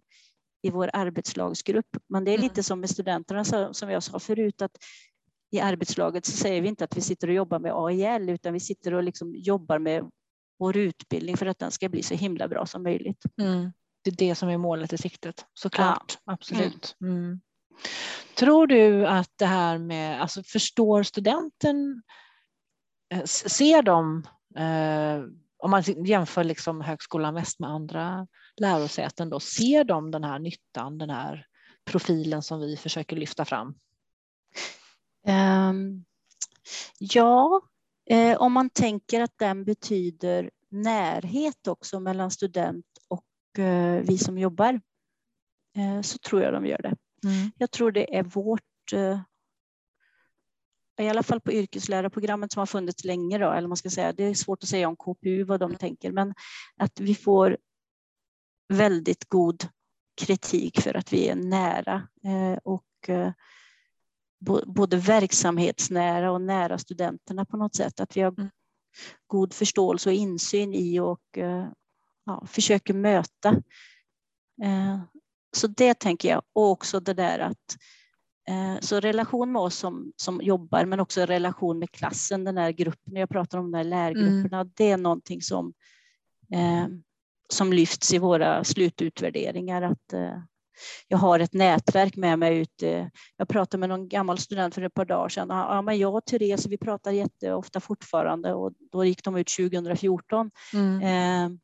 i 0.65 0.69
vår 0.69 0.89
arbetslagsgrupp. 0.93 1.97
Men 2.09 2.25
det 2.25 2.31
är 2.31 2.37
lite 2.37 2.53
mm. 2.53 2.63
som 2.63 2.79
med 2.79 2.89
studenterna 2.89 3.73
som 3.73 3.89
jag 3.89 4.03
sa 4.03 4.19
förut 4.19 4.61
att 4.61 4.77
i 5.51 5.59
arbetslaget 5.59 6.25
så 6.25 6.31
säger 6.31 6.61
vi 6.61 6.67
inte 6.67 6.83
att 6.83 6.97
vi 6.97 7.01
sitter 7.01 7.27
och 7.27 7.33
jobbar 7.33 7.59
med 7.59 7.71
AIL 7.75 8.29
utan 8.29 8.53
vi 8.53 8.59
sitter 8.59 8.93
och 8.93 9.03
liksom 9.03 9.35
jobbar 9.35 9.79
med 9.79 10.09
vår 10.59 10.77
utbildning 10.77 11.37
för 11.37 11.45
att 11.45 11.59
den 11.59 11.71
ska 11.71 11.89
bli 11.89 12.03
så 12.03 12.13
himla 12.13 12.47
bra 12.47 12.65
som 12.65 12.83
möjligt. 12.83 13.23
Mm. 13.41 13.73
Det 14.03 14.09
är 14.09 14.15
det 14.15 14.35
som 14.35 14.49
är 14.49 14.57
målet 14.57 14.93
i 14.93 14.97
siktet, 14.97 15.45
såklart. 15.53 16.17
Ja. 16.25 16.33
Absolut. 16.33 16.95
Mm. 17.01 17.41
Tror 18.37 18.67
du 18.67 19.07
att 19.07 19.31
det 19.35 19.45
här 19.45 19.77
med, 19.77 20.21
alltså 20.21 20.43
förstår 20.43 21.03
studenten, 21.03 22.03
eh, 23.13 23.23
ser 23.25 23.81
de 23.81 24.23
eh, 24.57 25.23
om 25.57 25.71
man 25.71 25.83
jämför 26.05 26.43
liksom 26.43 26.81
Högskolan 26.81 27.33
Väst 27.33 27.59
med 27.59 27.69
andra 27.69 28.27
lärosäten, 28.57 29.29
då, 29.29 29.39
ser 29.39 29.83
de 29.83 30.11
den 30.11 30.23
här 30.23 30.39
nyttan, 30.39 30.97
den 30.97 31.09
här 31.09 31.47
profilen 31.85 32.41
som 32.41 32.59
vi 32.59 32.77
försöker 32.77 33.15
lyfta 33.15 33.45
fram? 33.45 33.75
Um, 35.27 36.05
ja, 36.99 37.61
eh, 38.09 38.37
om 38.37 38.53
man 38.53 38.69
tänker 38.69 39.21
att 39.21 39.37
den 39.37 39.63
betyder 39.63 40.51
närhet 40.69 41.67
också 41.67 41.99
mellan 41.99 42.31
student 42.31 42.85
och 43.07 43.59
eh, 43.59 44.01
vi 44.01 44.17
som 44.17 44.37
jobbar, 44.37 44.81
eh, 45.77 46.01
så 46.01 46.17
tror 46.17 46.41
jag 46.41 46.53
de 46.53 46.65
gör 46.65 46.81
det. 46.81 46.95
Mm. 47.23 47.51
Jag 47.57 47.71
tror 47.71 47.91
det 47.91 48.17
är 48.17 48.23
vårt 48.23 48.93
eh, 48.93 49.19
i 51.01 51.09
alla 51.09 51.23
fall 51.23 51.41
på 51.41 51.51
yrkeslärarprogrammet 51.51 52.51
som 52.51 52.59
har 52.59 52.65
funnits 52.65 53.03
länge, 53.03 53.37
då, 53.37 53.51
eller 53.51 53.67
man 53.67 53.77
ska 53.77 53.89
säga, 53.89 54.13
det 54.13 54.23
är 54.23 54.33
svårt 54.33 54.63
att 54.63 54.69
säga 54.69 54.87
om 54.87 54.95
KPU 54.95 55.43
vad 55.43 55.59
de 55.59 55.75
tänker, 55.75 56.11
men 56.11 56.33
att 56.77 56.99
vi 56.99 57.15
får 57.15 57.57
väldigt 58.67 59.29
god 59.29 59.67
kritik 60.21 60.81
för 60.81 60.97
att 60.97 61.13
vi 61.13 61.27
är 61.27 61.35
nära 61.35 62.07
eh, 62.23 62.59
och 62.63 63.09
eh, 63.09 63.31
både 64.65 64.97
verksamhetsnära 64.97 66.31
och 66.31 66.41
nära 66.41 66.77
studenterna 66.77 67.45
på 67.45 67.57
något 67.57 67.75
sätt. 67.75 67.99
Att 67.99 68.17
vi 68.17 68.21
har 68.21 68.31
mm. 68.31 68.49
god 69.27 69.53
förståelse 69.53 70.09
och 70.09 70.15
insyn 70.15 70.73
i 70.73 70.99
och 70.99 71.37
eh, 71.37 71.67
ja, 72.25 72.45
försöker 72.47 72.93
möta. 72.93 73.61
Så 75.55 75.67
det 75.67 75.93
tänker 75.93 76.29
jag. 76.29 76.41
Och 76.53 76.71
också 76.71 76.99
det 76.99 77.13
där 77.13 77.39
att 77.39 77.77
så 78.79 78.99
relation 78.99 79.51
med 79.51 79.61
oss 79.61 79.75
som, 79.75 80.13
som 80.15 80.41
jobbar, 80.41 80.85
men 80.85 80.99
också 80.99 81.21
relation 81.21 81.79
med 81.79 81.91
klassen, 81.91 82.43
den 82.43 82.57
här 82.57 82.71
gruppen, 82.71 83.15
jag 83.15 83.29
pratar 83.29 83.57
om 83.57 83.71
de 83.71 83.77
här 83.77 83.83
lärgrupperna, 83.83 84.59
mm. 84.59 84.71
det 84.75 84.91
är 84.91 84.97
någonting 84.97 85.41
som, 85.41 85.73
som 87.53 87.73
lyfts 87.73 88.13
i 88.13 88.17
våra 88.17 88.63
slututvärderingar. 88.63 89.81
Att, 89.81 90.13
eh, 90.13 90.37
jag 91.07 91.17
har 91.17 91.39
ett 91.39 91.53
nätverk 91.53 92.15
med 92.15 92.39
mig 92.39 92.57
ute. 92.57 93.11
Jag 93.37 93.47
pratade 93.47 93.79
med 93.79 93.89
någon 93.89 94.09
gammal 94.09 94.37
student 94.37 94.75
för 94.75 94.81
ett 94.81 94.93
par 94.93 95.05
dagar 95.05 95.29
sedan. 95.29 95.47
Ja, 95.49 95.81
men 95.81 95.97
jag 95.97 96.15
och 96.15 96.25
Therese, 96.25 96.65
vi 96.65 96.77
pratar 96.77 97.11
jätteofta 97.11 97.79
fortfarande 97.79 98.53
och 98.53 98.73
då 98.91 99.05
gick 99.05 99.23
de 99.23 99.35
ut 99.35 99.47
2014. 99.47 100.51
Mm. 100.73 101.01
Eh, 101.01 101.57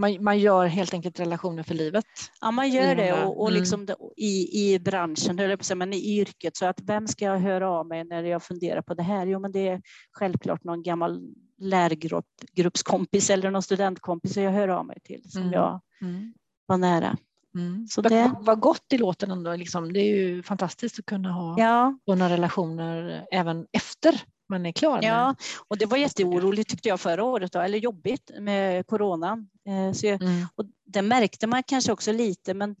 Man, 0.00 0.24
man 0.24 0.38
gör 0.38 0.66
helt 0.66 0.94
enkelt 0.94 1.20
relationer 1.20 1.62
för 1.62 1.74
livet. 1.74 2.04
Ja, 2.40 2.50
man 2.50 2.70
gör 2.70 2.94
det 2.94 3.24
och, 3.24 3.40
och 3.40 3.48
mm. 3.48 3.60
liksom 3.60 3.86
det, 3.86 3.96
i, 4.16 4.72
i 4.74 4.78
branschen, 4.78 5.38
höll 5.38 5.50
jag 5.50 5.58
på 5.58 5.64
säga, 5.64 5.76
men 5.76 5.92
i 5.92 6.18
yrket. 6.18 6.56
Så 6.56 6.66
att 6.66 6.80
vem 6.80 7.08
ska 7.08 7.24
jag 7.24 7.38
höra 7.38 7.70
av 7.70 7.86
mig 7.86 8.04
när 8.04 8.22
jag 8.22 8.42
funderar 8.42 8.82
på 8.82 8.94
det 8.94 9.02
här? 9.02 9.26
Jo, 9.26 9.38
men 9.38 9.52
det 9.52 9.68
är 9.68 9.82
självklart 10.12 10.64
någon 10.64 10.82
gammal 10.82 11.20
lärgruppskompis 11.58 13.30
eller 13.30 13.50
någon 13.50 13.62
studentkompis 13.62 14.36
jag 14.36 14.52
hör 14.52 14.68
av 14.68 14.86
mig 14.86 15.00
till 15.04 15.30
som 15.30 15.42
mm. 15.42 15.54
jag 15.54 15.80
mm. 16.00 16.34
var 16.66 16.76
nära. 16.76 17.16
Mm. 17.54 17.86
Så 17.88 18.00
det... 18.00 18.32
Vad 18.40 18.60
gott 18.60 18.84
det 18.86 18.98
låter 18.98 19.28
ändå. 19.28 19.56
Liksom. 19.56 19.92
Det 19.92 20.00
är 20.00 20.16
ju 20.16 20.42
fantastiskt 20.42 20.98
att 20.98 21.06
kunna 21.06 21.32
ha 21.32 21.58
ja. 21.58 21.98
sådana 22.04 22.28
relationer 22.28 23.26
även 23.30 23.66
efter 23.72 24.22
man 24.48 24.66
är 24.66 24.72
klar. 24.72 25.00
Ja, 25.02 25.26
med. 25.26 25.36
och 25.68 25.78
det 25.78 25.86
var 25.86 25.96
jätteoroligt 25.96 26.70
tyckte 26.70 26.88
jag 26.88 27.00
förra 27.00 27.24
året, 27.24 27.52
då, 27.52 27.60
eller 27.60 27.78
jobbigt 27.78 28.30
med 28.40 28.86
coronan. 28.86 29.48
Eh, 29.68 29.92
så 29.92 30.06
jag, 30.06 30.22
mm. 30.22 30.46
och 30.54 30.64
det 30.86 31.02
märkte 31.02 31.46
man 31.46 31.62
kanske 31.62 31.92
också 31.92 32.12
lite, 32.12 32.54
men 32.54 32.76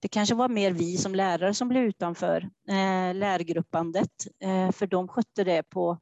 det 0.00 0.08
kanske 0.08 0.34
var 0.34 0.48
mer 0.48 0.70
vi 0.70 0.96
som 0.96 1.14
lärare 1.14 1.54
som 1.54 1.68
blev 1.68 1.84
utanför 1.84 2.50
eh, 2.68 3.14
lärgruppandet, 3.14 4.10
eh, 4.40 4.72
för 4.72 4.86
de 4.86 5.08
skötte 5.08 5.44
det 5.44 5.62
på, 5.62 5.98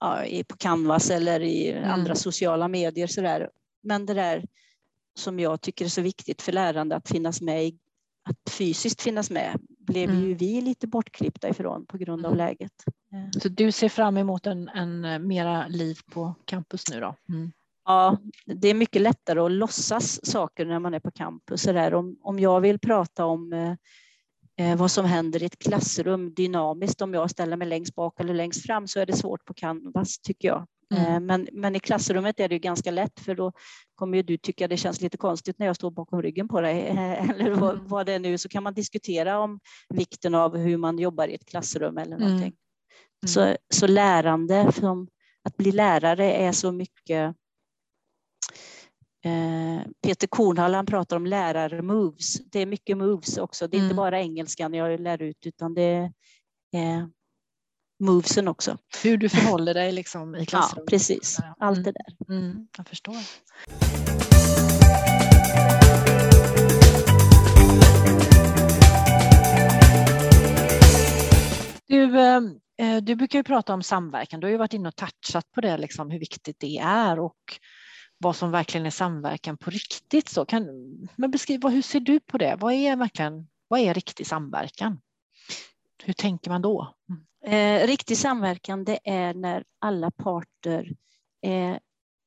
ja, 0.00 0.24
på 0.48 0.56
Canvas 0.56 1.10
eller 1.10 1.40
i 1.40 1.70
mm. 1.70 1.90
andra 1.90 2.14
sociala 2.14 2.68
medier. 2.68 3.06
Så 3.06 3.20
där. 3.20 3.50
Men 3.82 4.06
det 4.06 4.14
där 4.14 4.44
som 5.14 5.40
jag 5.40 5.60
tycker 5.60 5.84
är 5.84 5.88
så 5.88 6.02
viktigt 6.02 6.42
för 6.42 6.52
lärande 6.52 6.96
att 6.96 7.08
finnas 7.08 7.40
med, 7.40 7.78
att 8.28 8.50
fysiskt 8.50 9.02
finnas 9.02 9.30
med, 9.30 9.60
blev 9.78 10.10
mm. 10.10 10.22
ju 10.22 10.34
vi 10.34 10.60
lite 10.60 10.86
bortklippta 10.86 11.48
ifrån 11.48 11.86
på 11.86 11.98
grund 11.98 12.26
av 12.26 12.32
mm. 12.32 12.46
läget. 12.46 12.72
Så 13.42 13.48
du 13.48 13.72
ser 13.72 13.88
fram 13.88 14.16
emot 14.16 14.46
en, 14.46 14.68
en 14.68 15.26
mera 15.26 15.68
liv 15.68 15.98
på 16.12 16.34
campus 16.44 16.84
nu 16.90 17.00
då? 17.00 17.14
Mm. 17.28 17.52
Ja, 17.84 18.18
det 18.46 18.68
är 18.68 18.74
mycket 18.74 19.02
lättare 19.02 19.40
att 19.40 19.52
låtsas 19.52 20.26
saker 20.26 20.66
när 20.66 20.78
man 20.78 20.94
är 20.94 21.00
på 21.00 21.10
campus. 21.10 21.62
Så 21.62 21.72
där, 21.72 21.94
om, 21.94 22.18
om 22.22 22.38
jag 22.38 22.60
vill 22.60 22.78
prata 22.78 23.24
om 23.24 23.52
eh, 23.52 23.70
eh, 23.70 23.74
vad 24.76 24.90
som 24.90 25.04
händer 25.04 25.42
i 25.42 25.46
ett 25.46 25.58
klassrum 25.58 26.34
dynamiskt, 26.34 27.02
om 27.02 27.14
jag 27.14 27.30
ställer 27.30 27.56
mig 27.56 27.68
längst 27.68 27.94
bak 27.94 28.20
eller 28.20 28.34
längst 28.34 28.66
fram 28.66 28.88
så 28.88 29.00
är 29.00 29.06
det 29.06 29.12
svårt 29.12 29.44
på 29.44 29.54
Canvas 29.54 30.18
tycker 30.18 30.48
jag. 30.48 30.66
Mm. 30.94 31.06
Eh, 31.06 31.20
men, 31.20 31.48
men 31.52 31.76
i 31.76 31.80
klassrummet 31.80 32.40
är 32.40 32.48
det 32.48 32.54
ju 32.54 32.58
ganska 32.58 32.90
lätt 32.90 33.20
för 33.20 33.34
då 33.34 33.52
kommer 33.94 34.16
ju 34.16 34.22
du 34.22 34.36
tycka 34.36 34.68
det 34.68 34.76
känns 34.76 35.00
lite 35.00 35.16
konstigt 35.16 35.58
när 35.58 35.66
jag 35.66 35.76
står 35.76 35.90
bakom 35.90 36.22
ryggen 36.22 36.48
på 36.48 36.60
dig 36.60 36.88
eller 37.30 37.50
vad, 37.50 37.74
mm. 37.74 37.88
vad 37.88 38.06
det 38.06 38.12
är 38.12 38.18
nu 38.18 38.38
så 38.38 38.48
kan 38.48 38.62
man 38.62 38.74
diskutera 38.74 39.38
om 39.38 39.60
vikten 39.88 40.34
av 40.34 40.56
hur 40.56 40.76
man 40.76 40.98
jobbar 40.98 41.28
i 41.28 41.34
ett 41.34 41.46
klassrum 41.46 41.98
eller 41.98 42.16
mm. 42.16 42.28
någonting. 42.28 42.54
Mm. 43.22 43.28
Så, 43.28 43.56
så 43.74 43.86
lärande, 43.86 44.72
att 45.44 45.56
bli 45.56 45.72
lärare 45.72 46.32
är 46.32 46.52
så 46.52 46.72
mycket 46.72 47.10
eh, 47.10 47.32
Peter 50.02 50.26
Kornhall 50.26 50.74
han 50.74 50.86
pratar 50.86 51.16
om 51.16 51.26
lärarmoves. 51.26 52.34
Det 52.34 52.60
är 52.60 52.66
mycket 52.66 52.96
moves 52.96 53.38
också. 53.38 53.68
Det 53.68 53.76
är 53.76 53.82
inte 53.82 53.94
bara 53.94 54.20
engelskan 54.20 54.74
jag 54.74 55.00
lär 55.00 55.22
ut 55.22 55.46
utan 55.46 55.74
det 55.74 56.12
är 56.72 57.10
movesen 58.00 58.48
också. 58.48 58.78
Hur 59.02 59.16
du 59.16 59.28
förhåller 59.28 59.74
dig 59.74 59.92
liksom 59.92 60.36
i 60.36 60.46
klassrummet. 60.46 60.84
Ja, 60.86 60.90
precis. 60.90 61.38
Allt 61.58 61.84
det 61.84 61.92
där. 61.92 62.34
Mm. 62.34 62.50
mm, 62.50 62.68
jag 62.76 62.88
förstår. 62.88 63.16
Du, 71.86 72.20
eh, 72.20 72.96
du 73.02 73.16
brukar 73.16 73.38
ju 73.38 73.42
prata 73.42 73.74
om 73.74 73.82
samverkan. 73.82 74.40
Du 74.40 74.46
har 74.46 74.52
ju 74.52 74.56
varit 74.56 74.74
inne 74.74 74.88
och 74.88 74.96
touchat 74.96 75.52
på 75.52 75.60
det, 75.60 75.78
liksom, 75.78 76.10
hur 76.10 76.18
viktigt 76.18 76.56
det 76.60 76.78
är 76.78 77.18
och 77.18 77.60
vad 78.22 78.36
som 78.36 78.50
verkligen 78.50 78.86
är 78.86 78.90
samverkan 78.90 79.56
på 79.56 79.70
riktigt. 79.70 80.28
Så 80.28 80.44
kan, 80.44 80.64
men 81.16 81.30
beskriv, 81.30 81.68
hur 81.68 81.82
ser 81.82 82.00
du 82.00 82.20
på 82.20 82.38
det? 82.38 82.56
Vad 82.60 82.72
är 82.72 82.96
verkligen 82.96 83.46
vad 83.70 83.80
är 83.80 83.94
riktig 83.94 84.26
samverkan? 84.26 85.00
Hur 86.02 86.12
tänker 86.12 86.50
man 86.50 86.62
då? 86.62 86.94
Eh, 87.44 87.86
riktig 87.86 88.18
samverkan 88.18 88.84
det 88.84 88.98
är 89.04 89.34
när 89.34 89.64
alla 89.78 90.10
parter 90.10 90.96
är 91.40 91.80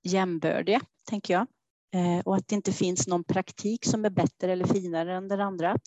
jämbördiga, 0.04 0.82
tänker 1.10 1.34
jag. 1.34 1.48
Eh, 1.94 2.20
och 2.26 2.36
att 2.36 2.48
det 2.48 2.56
inte 2.56 2.72
finns 2.72 3.08
någon 3.08 3.24
praktik 3.24 3.86
som 3.86 4.06
är 4.06 4.10
bättre 4.10 4.52
eller 4.52 4.66
finare 4.66 5.16
än 5.16 5.28
den 5.28 5.42
andra. 5.42 5.78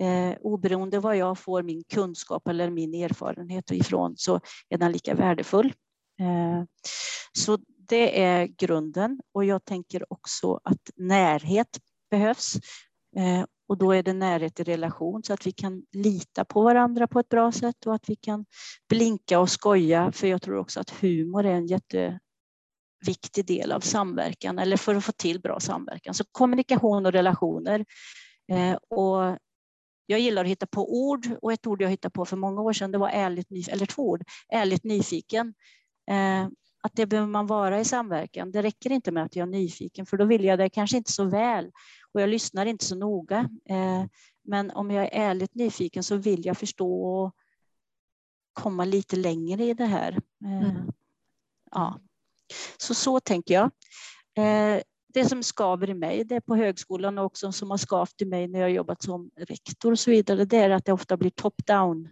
Eh, 0.00 0.36
oberoende 0.40 0.98
vad 0.98 1.16
jag 1.16 1.38
får 1.38 1.62
min 1.62 1.84
kunskap 1.84 2.48
eller 2.48 2.70
min 2.70 2.94
erfarenhet 2.94 3.70
ifrån 3.70 4.14
så 4.16 4.40
är 4.68 4.78
den 4.78 4.92
lika 4.92 5.14
värdefull. 5.14 5.72
Eh, 6.20 6.64
så 7.32 7.58
det 7.88 8.22
är 8.22 8.46
grunden 8.46 9.20
och 9.32 9.44
jag 9.44 9.64
tänker 9.64 10.12
också 10.12 10.60
att 10.64 10.90
närhet 10.96 11.80
behövs. 12.10 12.54
Eh, 13.16 13.44
och 13.68 13.78
då 13.78 13.92
är 13.92 14.02
det 14.02 14.12
närhet 14.12 14.60
i 14.60 14.64
relation 14.64 15.22
så 15.22 15.32
att 15.32 15.46
vi 15.46 15.52
kan 15.52 15.86
lita 15.92 16.44
på 16.44 16.62
varandra 16.62 17.06
på 17.06 17.20
ett 17.20 17.28
bra 17.28 17.52
sätt 17.52 17.86
och 17.86 17.94
att 17.94 18.08
vi 18.08 18.16
kan 18.16 18.46
blinka 18.88 19.40
och 19.40 19.50
skoja. 19.50 20.12
För 20.12 20.26
jag 20.26 20.42
tror 20.42 20.58
också 20.58 20.80
att 20.80 20.90
humor 20.90 21.44
är 21.44 21.54
en 21.54 21.66
jätteviktig 21.66 23.46
del 23.46 23.72
av 23.72 23.80
samverkan 23.80 24.58
eller 24.58 24.76
för 24.76 24.94
att 24.94 25.04
få 25.04 25.12
till 25.12 25.40
bra 25.40 25.60
samverkan. 25.60 26.14
Så 26.14 26.24
kommunikation 26.32 27.06
och 27.06 27.12
relationer. 27.12 27.84
Eh, 28.52 28.74
och 28.74 29.38
jag 30.06 30.20
gillar 30.20 30.44
att 30.44 30.50
hitta 30.50 30.66
på 30.66 30.94
ord 30.94 31.26
och 31.42 31.52
ett 31.52 31.66
ord 31.66 31.82
jag 31.82 31.90
hittade 31.90 32.12
på 32.12 32.24
för 32.24 32.36
många 32.36 32.62
år 32.62 32.72
sedan 32.72 32.90
det 32.90 32.98
var 32.98 33.08
ärligt, 33.08 33.68
eller 33.68 33.86
två 33.86 34.02
ord, 34.02 34.22
ärligt 34.48 34.84
nyfiken. 34.84 35.54
Eh, 36.10 36.48
att 36.84 36.96
det 36.96 37.06
behöver 37.06 37.28
man 37.28 37.46
vara 37.46 37.80
i 37.80 37.84
samverkan. 37.84 38.52
Det 38.52 38.62
räcker 38.62 38.92
inte 38.92 39.12
med 39.12 39.24
att 39.24 39.36
jag 39.36 39.48
är 39.48 39.52
nyfiken, 39.52 40.06
för 40.06 40.16
då 40.16 40.24
vill 40.24 40.44
jag 40.44 40.58
det 40.58 40.70
kanske 40.70 40.96
inte 40.96 41.12
så 41.12 41.24
väl 41.24 41.72
och 42.12 42.20
jag 42.20 42.28
lyssnar 42.28 42.66
inte 42.66 42.84
så 42.84 42.96
noga. 42.96 43.48
Eh, 43.68 44.04
men 44.42 44.70
om 44.70 44.90
jag 44.90 45.04
är 45.04 45.10
ärligt 45.12 45.54
nyfiken 45.54 46.02
så 46.02 46.16
vill 46.16 46.46
jag 46.46 46.58
förstå 46.58 47.04
och 47.04 47.34
komma 48.52 48.84
lite 48.84 49.16
längre 49.16 49.64
i 49.64 49.74
det 49.74 49.84
här. 49.84 50.12
Eh, 50.44 50.68
mm. 50.70 50.92
Ja. 51.70 52.00
Så 52.76 52.94
så 52.94 53.20
tänker 53.20 53.54
jag. 53.54 53.70
Eh, 54.36 54.82
det 55.08 55.28
som 55.28 55.42
skaver 55.42 55.90
i 55.90 55.94
mig, 55.94 56.24
det 56.24 56.34
är 56.34 56.40
på 56.40 56.56
högskolan 56.56 57.18
och 57.18 57.24
också 57.24 57.52
som 57.52 57.70
har 57.70 57.78
skavt 57.78 58.22
i 58.22 58.24
mig 58.24 58.48
när 58.48 58.60
jag 58.60 58.70
jobbat 58.70 59.02
som 59.02 59.30
rektor 59.36 59.92
och 59.92 59.98
så 59.98 60.10
vidare, 60.10 60.44
det 60.44 60.56
är 60.56 60.70
att 60.70 60.84
det 60.84 60.92
ofta 60.92 61.16
blir 61.16 61.30
top-down 61.30 62.08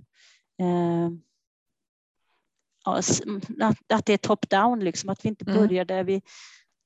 att 2.85 4.07
det 4.07 4.12
är 4.12 4.16
top-down, 4.16 4.85
liksom, 4.85 5.11
att 5.11 5.25
vi 5.25 5.29
inte 5.29 5.45
mm. 5.45 5.57
börjar 5.57 5.85
där, 5.85 6.05
vi, 6.05 6.23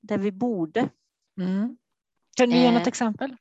där 0.00 0.18
vi 0.18 0.32
borde. 0.32 0.88
Mm. 1.40 1.76
Kan 2.36 2.50
du 2.50 2.56
ge 2.56 2.70
något 2.70 2.82
eh, 2.82 2.88
exempel? 2.88 3.36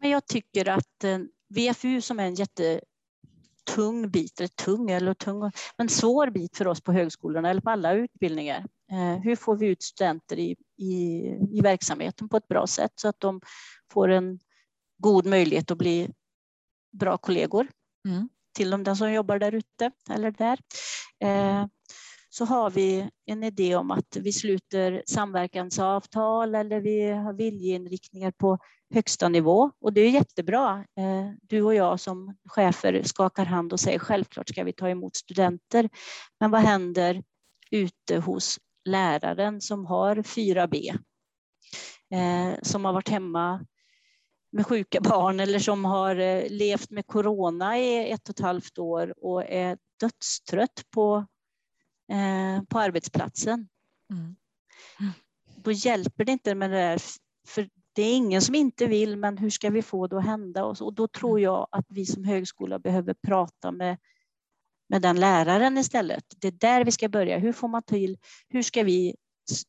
Men 0.00 0.10
jag 0.10 0.26
tycker 0.26 0.68
att 0.68 1.04
eh, 1.04 1.18
VFU 1.48 2.00
som 2.00 2.20
är 2.20 2.24
en 2.26 2.34
jättetung 2.34 4.10
bit, 4.10 4.40
eller 4.40 4.48
tung 4.48 4.90
eller 4.90 5.14
tung, 5.14 5.50
men 5.76 5.88
svår 5.88 6.30
bit 6.30 6.56
för 6.56 6.68
oss 6.68 6.80
på 6.80 6.92
högskolorna 6.92 7.50
eller 7.50 7.60
på 7.60 7.70
alla 7.70 7.92
utbildningar. 7.92 8.66
Eh, 8.90 9.22
hur 9.22 9.36
får 9.36 9.56
vi 9.56 9.66
ut 9.66 9.82
studenter 9.82 10.38
i, 10.38 10.56
i, 10.76 11.24
i 11.52 11.60
verksamheten 11.62 12.28
på 12.28 12.36
ett 12.36 12.48
bra 12.48 12.66
sätt 12.66 12.92
så 12.94 13.08
att 13.08 13.20
de 13.20 13.40
får 13.92 14.08
en 14.08 14.38
god 14.98 15.26
möjlighet 15.26 15.70
att 15.70 15.78
bli 15.78 16.10
bra 16.92 17.18
kollegor. 17.18 17.68
Mm 18.08 18.28
till 18.58 18.70
dem, 18.70 18.84
den 18.84 18.96
som 18.96 19.12
jobbar 19.12 19.38
där 19.38 19.54
ute 19.54 19.90
eller 20.10 20.30
där. 20.30 20.58
Eh, 21.24 21.66
så 22.30 22.44
har 22.44 22.70
vi 22.70 23.08
en 23.26 23.44
idé 23.44 23.76
om 23.76 23.90
att 23.90 24.16
vi 24.16 24.32
sluter 24.32 25.02
samverkansavtal 25.06 26.54
eller 26.54 26.80
vi 26.80 27.10
har 27.10 27.32
viljeinriktningar 27.32 28.30
på 28.30 28.58
högsta 28.94 29.28
nivå 29.28 29.70
och 29.80 29.92
det 29.92 30.00
är 30.00 30.10
jättebra. 30.10 30.84
Eh, 30.96 31.30
du 31.42 31.62
och 31.62 31.74
jag 31.74 32.00
som 32.00 32.36
chefer 32.48 33.02
skakar 33.02 33.44
hand 33.44 33.72
och 33.72 33.80
säger 33.80 33.98
självklart 33.98 34.48
ska 34.48 34.64
vi 34.64 34.72
ta 34.72 34.88
emot 34.88 35.16
studenter. 35.16 35.88
Men 36.40 36.50
vad 36.50 36.60
händer 36.60 37.22
ute 37.70 38.18
hos 38.18 38.58
läraren 38.84 39.60
som 39.60 39.86
har 39.86 40.16
4B? 40.16 40.98
Eh, 42.14 42.58
som 42.62 42.84
har 42.84 42.92
varit 42.92 43.08
hemma 43.08 43.66
med 44.50 44.66
sjuka 44.66 45.00
barn 45.00 45.40
eller 45.40 45.58
som 45.58 45.84
har 45.84 46.16
eh, 46.16 46.50
levt 46.50 46.90
med 46.90 47.06
corona 47.06 47.78
i 47.78 48.10
ett 48.10 48.28
och 48.28 48.34
ett 48.34 48.40
halvt 48.40 48.78
år 48.78 49.24
och 49.24 49.44
är 49.44 49.78
dödstrött 50.00 50.84
på, 50.90 51.26
eh, 52.12 52.62
på 52.68 52.78
arbetsplatsen. 52.78 53.68
Mm. 54.12 54.36
Mm. 55.00 55.12
Då 55.56 55.72
hjälper 55.72 56.24
det 56.24 56.32
inte 56.32 56.54
med 56.54 56.70
det 56.70 56.76
där, 56.76 57.00
för 57.48 57.68
det 57.92 58.02
är 58.02 58.16
ingen 58.16 58.42
som 58.42 58.54
inte 58.54 58.86
vill, 58.86 59.16
men 59.16 59.38
hur 59.38 59.50
ska 59.50 59.70
vi 59.70 59.82
få 59.82 60.06
det 60.06 60.18
att 60.18 60.24
hända? 60.24 60.64
Och, 60.64 60.78
så, 60.78 60.86
och 60.86 60.94
då 60.94 61.08
tror 61.08 61.38
mm. 61.38 61.42
jag 61.42 61.68
att 61.70 61.86
vi 61.88 62.06
som 62.06 62.24
högskola 62.24 62.78
behöver 62.78 63.14
prata 63.14 63.72
med, 63.72 63.96
med 64.88 65.02
den 65.02 65.20
läraren 65.20 65.78
istället. 65.78 66.24
Det 66.36 66.48
är 66.48 66.52
där 66.52 66.84
vi 66.84 66.92
ska 66.92 67.08
börja. 67.08 67.38
Hur 67.38 67.52
får 67.52 67.68
man 67.68 67.82
till, 67.82 68.18
hur 68.48 68.62
ska 68.62 68.82
vi 68.82 69.16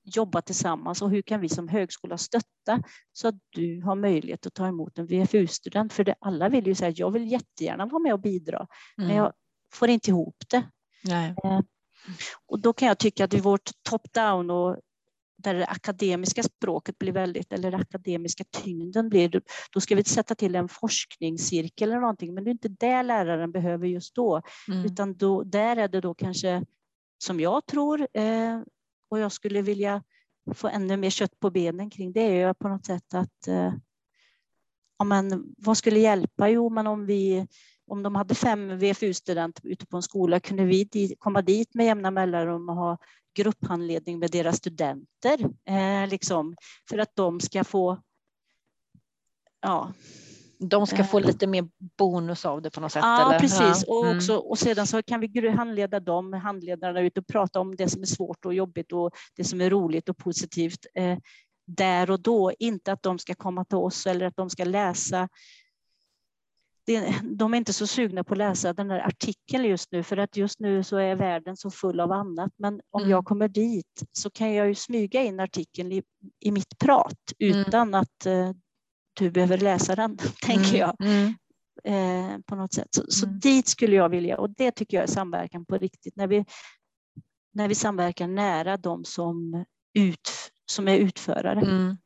jobba 0.03 0.41
tillsammans 0.41 1.01
och 1.01 1.09
hur 1.09 1.21
kan 1.21 1.41
vi 1.41 1.49
som 1.49 1.67
högskola 1.67 2.17
stötta 2.17 2.83
så 3.11 3.27
att 3.27 3.35
du 3.49 3.81
har 3.81 3.95
möjlighet 3.95 4.45
att 4.45 4.53
ta 4.53 4.67
emot 4.67 4.97
en 4.97 5.05
VFU-student? 5.05 5.93
För 5.93 6.03
det, 6.03 6.15
alla 6.19 6.49
vill 6.49 6.67
ju 6.67 6.75
säga 6.75 6.93
jag 6.95 7.11
vill 7.11 7.31
jättegärna 7.31 7.85
vara 7.85 7.99
med 7.99 8.13
och 8.13 8.21
bidra, 8.21 8.67
mm. 8.97 9.07
men 9.07 9.17
jag 9.17 9.33
får 9.73 9.89
inte 9.89 10.09
ihop 10.09 10.35
det. 10.49 10.63
Nej. 11.03 11.35
Eh, 11.43 11.59
och 12.47 12.59
då 12.59 12.73
kan 12.73 12.87
jag 12.87 12.99
tycka 12.99 13.25
att 13.25 13.33
i 13.33 13.39
vårt 13.39 13.71
top-down 13.89 14.51
och 14.51 14.77
där 15.43 15.53
det 15.53 15.65
akademiska 15.65 16.43
språket 16.43 16.97
blir 16.97 17.11
väldigt, 17.11 17.53
eller 17.53 17.71
den 17.71 17.81
akademiska 17.81 18.43
tyngden 18.51 19.09
blir, 19.09 19.41
då 19.73 19.79
ska 19.81 19.95
vi 19.95 20.03
sätta 20.03 20.35
till 20.35 20.55
en 20.55 20.69
forskningscirkel 20.69 21.89
eller 21.89 22.01
någonting, 22.01 22.33
men 22.33 22.43
det 22.43 22.49
är 22.49 22.51
inte 22.51 22.67
det 22.67 23.03
läraren 23.03 23.51
behöver 23.51 23.87
just 23.87 24.15
då, 24.15 24.41
mm. 24.67 24.85
utan 24.85 25.17
då, 25.17 25.43
där 25.43 25.77
är 25.77 25.87
det 25.87 26.01
då 26.01 26.13
kanske, 26.13 26.65
som 27.23 27.39
jag 27.39 27.65
tror, 27.65 28.07
eh, 28.13 28.59
och 29.10 29.19
jag 29.19 29.32
skulle 29.32 29.62
vilja 29.62 30.04
få 30.54 30.67
ännu 30.67 30.98
mer 30.98 31.10
kött 31.10 31.39
på 31.39 31.50
benen 31.50 31.89
kring 31.89 32.12
det, 32.12 32.22
är 32.22 32.48
ju 32.48 32.54
på 32.54 32.67
något 32.67 32.86
sätt 32.86 33.13
att 33.13 33.48
eh, 33.48 33.74
ja, 34.98 35.06
men, 35.06 35.56
vad 35.58 35.78
skulle 35.78 36.00
hjälpa? 36.00 36.50
Jo, 36.50 36.69
men 36.69 36.88
om 36.88 37.06
vi 37.06 37.48
om 37.88 38.04
de 38.04 38.15
hade 38.15 38.36
fem 38.36 38.78
VFU-studenter 38.80 39.67
ute 39.67 39.86
på 39.86 39.98
en 39.98 40.04
skola 40.04 40.39
kunde 40.39 40.65
vi 40.65 41.15
komma 41.19 41.41
dit 41.41 41.74
med 41.74 41.86
jämna 41.86 42.12
mellanrum 42.12 42.69
och 42.69 42.76
ha 42.76 42.98
grupphandledning 43.36 44.19
med 44.19 44.32
deras 44.32 44.58
studenter, 44.58 45.50
eh, 45.65 46.10
liksom, 46.10 46.56
för 46.89 46.98
att 46.98 47.15
de 47.15 47.39
ska 47.39 47.63
få 47.63 48.02
ja, 49.62 49.93
de 50.60 50.88
ska 50.88 51.04
få 51.04 51.19
eh. 51.19 51.26
lite 51.26 51.48
mer 51.48 51.69
bonus 51.98 52.45
av 52.45 52.62
det 52.62 52.69
på 52.69 52.82
något 52.82 52.91
sätt? 52.91 53.04
Ja, 53.04 53.30
eller? 53.30 53.39
precis. 53.39 53.84
Ja. 53.88 53.93
Och, 53.93 54.06
mm. 54.06 54.17
också, 54.17 54.36
och 54.36 54.60
sedan 54.60 54.88
så 54.88 55.04
kan 55.04 55.19
vi 55.19 55.50
handleda 55.50 56.00
dem, 56.00 56.34
handledarna 56.34 57.02
ut 57.02 57.17
och 57.17 57.28
prata 57.28 57.60
om 57.60 57.76
det 57.76 57.89
som 57.89 58.02
är 58.02 58.06
svårt 58.06 58.45
och 58.45 58.54
jobbigt 58.54 58.91
och 58.91 59.12
det 59.36 59.43
som 59.43 59.62
är 59.62 59.69
roligt 59.69 60.10
och 60.10 60.17
positivt 60.17 60.86
eh, 60.95 61.17
där 61.67 62.12
och 62.12 62.22
då. 62.22 62.52
Inte 62.60 62.91
att 62.91 63.04
de 63.04 63.19
ska 63.19 63.36
komma 63.36 63.65
till 63.65 63.78
oss 63.78 64.08
eller 64.08 64.26
att 64.26 64.36
de 64.36 64.50
ska 64.50 64.63
läsa 64.63 65.30
de 67.22 67.54
är 67.54 67.58
inte 67.58 67.74
så 67.74 67.88
sugna 67.88 68.24
på 68.24 68.34
att 68.34 68.38
läsa 68.38 68.74
den 68.74 68.88
där 68.88 69.00
artikeln 69.00 69.65
just 69.65 69.91
nu, 69.91 70.04
för 70.04 70.17
att 70.17 70.38
just 70.38 70.60
nu 70.60 70.84
så 70.84 70.98
är 70.98 71.15
världen 71.15 71.58
så 71.58 71.72
full 71.72 72.00
av 72.00 72.12
annat. 72.12 72.52
Men 72.58 72.82
om 72.89 73.02
mm. 73.02 73.12
jag 73.12 73.26
kommer 73.26 73.48
dit 73.48 74.04
så 74.12 74.30
kan 74.30 74.54
jag 74.54 74.67
ju 74.67 74.76
smyga 74.76 75.24
in 75.24 75.39
artikeln 75.39 75.91
i, 75.91 76.04
i 76.39 76.52
mitt 76.52 76.80
prat 76.80 77.34
mm. 77.39 77.60
utan 77.60 77.88
mm. 77.88 78.02
att 78.02 78.28
uh, 78.28 78.52
du 79.19 79.32
behöver 79.32 79.58
läsa 79.58 79.95
den, 79.95 80.17
tänker 80.41 80.75
mm. 80.75 80.79
jag. 80.79 80.95
Mm. 81.01 81.36
Eh, 81.84 82.39
på 82.45 82.55
något 82.55 82.73
sätt. 82.73 82.88
Så, 82.91 83.03
så 83.08 83.25
mm. 83.25 83.39
dit 83.39 83.67
skulle 83.67 83.95
jag 83.95 84.10
vilja, 84.10 84.38
och 84.38 84.49
det 84.49 84.71
tycker 84.71 84.97
jag 84.97 85.03
är 85.03 85.13
samverkan 85.13 85.65
på 85.65 85.77
riktigt. 85.77 86.15
När 86.15 86.27
vi, 86.27 86.45
när 87.53 87.67
vi 87.67 87.75
samverkar 87.75 88.27
nära 88.27 88.77
de 88.77 89.05
som, 89.05 89.65
ut, 89.93 90.29
som 90.65 90.88
är 90.88 90.97
utförare 90.97 91.97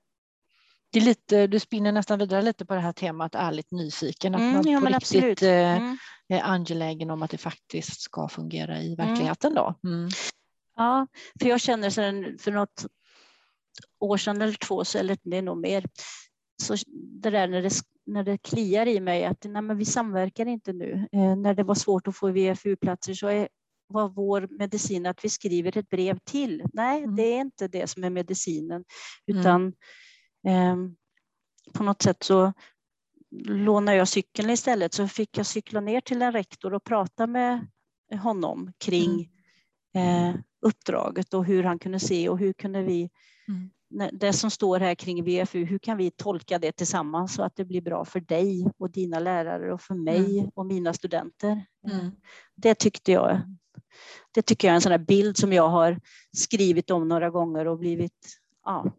det 0.93 0.99
är 0.99 1.03
lite, 1.03 1.47
du 1.47 1.59
spinner 1.59 1.91
nästan 1.91 2.19
vidare 2.19 2.41
lite 2.41 2.65
på 2.65 2.73
det 2.73 2.79
här 2.79 2.93
temat 2.93 3.35
ärligt 3.35 3.71
nyfiken, 3.71 4.35
att 4.35 4.41
mm, 4.41 4.53
man 4.53 4.67
ja, 4.67 4.79
på 4.79 4.85
riktigt 4.85 5.41
eh, 5.41 5.77
mm. 5.77 5.97
är 6.27 6.41
angelägen 6.41 7.09
om 7.09 7.23
att 7.23 7.31
det 7.31 7.37
faktiskt 7.37 8.01
ska 8.01 8.27
fungera 8.27 8.81
i 8.81 8.93
mm. 8.93 9.07
verkligheten. 9.07 9.53
Då. 9.53 9.75
Mm. 9.83 10.09
Ja, 10.75 11.07
för 11.39 11.49
jag 11.49 11.61
känner 11.61 11.89
sedan 11.89 12.37
för 12.39 12.51
något 12.51 12.85
år 13.99 14.17
sedan 14.17 14.41
eller 14.41 14.53
två, 14.53 14.85
så, 14.85 14.97
eller 14.97 15.17
det 15.23 15.37
är 15.37 15.41
nog 15.41 15.57
mer, 15.57 15.85
så 16.61 16.75
det 17.21 17.29
där 17.29 17.47
när 17.47 17.61
det, 17.61 17.71
när 18.05 18.23
det 18.23 18.37
kliar 18.37 18.85
i 18.85 18.99
mig 18.99 19.25
att 19.25 19.43
nej, 19.43 19.61
men 19.61 19.77
vi 19.77 19.85
samverkar 19.85 20.45
inte 20.45 20.73
nu. 20.73 21.07
Eh, 21.11 21.35
när 21.35 21.53
det 21.53 21.63
var 21.63 21.75
svårt 21.75 22.07
att 22.07 22.15
få 22.15 22.31
VFU-platser 22.31 23.13
så 23.13 23.27
är, 23.27 23.47
var 23.87 24.09
vår 24.09 24.47
medicin 24.59 25.05
att 25.05 25.25
vi 25.25 25.29
skriver 25.29 25.77
ett 25.77 25.89
brev 25.89 26.19
till. 26.23 26.63
Nej, 26.73 27.03
mm. 27.03 27.15
det 27.15 27.23
är 27.23 27.41
inte 27.41 27.67
det 27.67 27.87
som 27.87 28.03
är 28.03 28.09
medicinen, 28.09 28.83
utan 29.27 29.73
Ehm, 30.47 30.95
på 31.73 31.83
något 31.83 32.01
sätt 32.01 32.23
så 32.23 32.53
lånade 33.45 33.97
jag 33.97 34.07
cykeln 34.07 34.49
istället 34.49 34.93
så 34.93 35.07
fick 35.07 35.37
jag 35.37 35.45
cykla 35.45 35.81
ner 35.81 36.01
till 36.01 36.21
en 36.21 36.31
rektor 36.31 36.73
och 36.73 36.83
prata 36.83 37.27
med 37.27 37.67
honom 38.21 38.73
kring 38.77 39.29
mm. 39.93 40.35
eh, 40.35 40.39
uppdraget 40.61 41.33
och 41.33 41.45
hur 41.45 41.63
han 41.63 41.79
kunde 41.79 41.99
se 41.99 42.29
och 42.29 42.39
hur 42.39 42.53
kunde 42.53 42.83
vi 42.83 43.09
mm. 43.47 43.69
Det 44.11 44.33
som 44.33 44.51
står 44.51 44.79
här 44.79 44.95
kring 44.95 45.23
VFU, 45.23 45.65
hur 45.65 45.79
kan 45.79 45.97
vi 45.97 46.11
tolka 46.11 46.59
det 46.59 46.71
tillsammans 46.71 47.35
så 47.35 47.43
att 47.43 47.55
det 47.55 47.65
blir 47.65 47.81
bra 47.81 48.05
för 48.05 48.19
dig 48.19 48.67
och 48.77 48.91
dina 48.91 49.19
lärare 49.19 49.73
och 49.73 49.81
för 49.81 49.95
mig 49.95 50.39
mm. 50.39 50.51
och 50.55 50.65
mina 50.65 50.93
studenter? 50.93 51.65
Mm. 51.87 52.11
Det 52.55 52.75
tyckte 52.75 53.11
jag. 53.11 53.41
Det 54.31 54.41
tycker 54.41 54.67
jag 54.67 54.71
är 54.71 54.75
en 54.75 54.81
sån 54.81 54.91
här 54.91 54.99
bild 54.99 55.37
som 55.37 55.53
jag 55.53 55.69
har 55.69 55.99
skrivit 56.37 56.91
om 56.91 57.07
några 57.07 57.29
gånger 57.29 57.67
och 57.67 57.79
blivit 57.79 58.39
ja, 58.65 58.91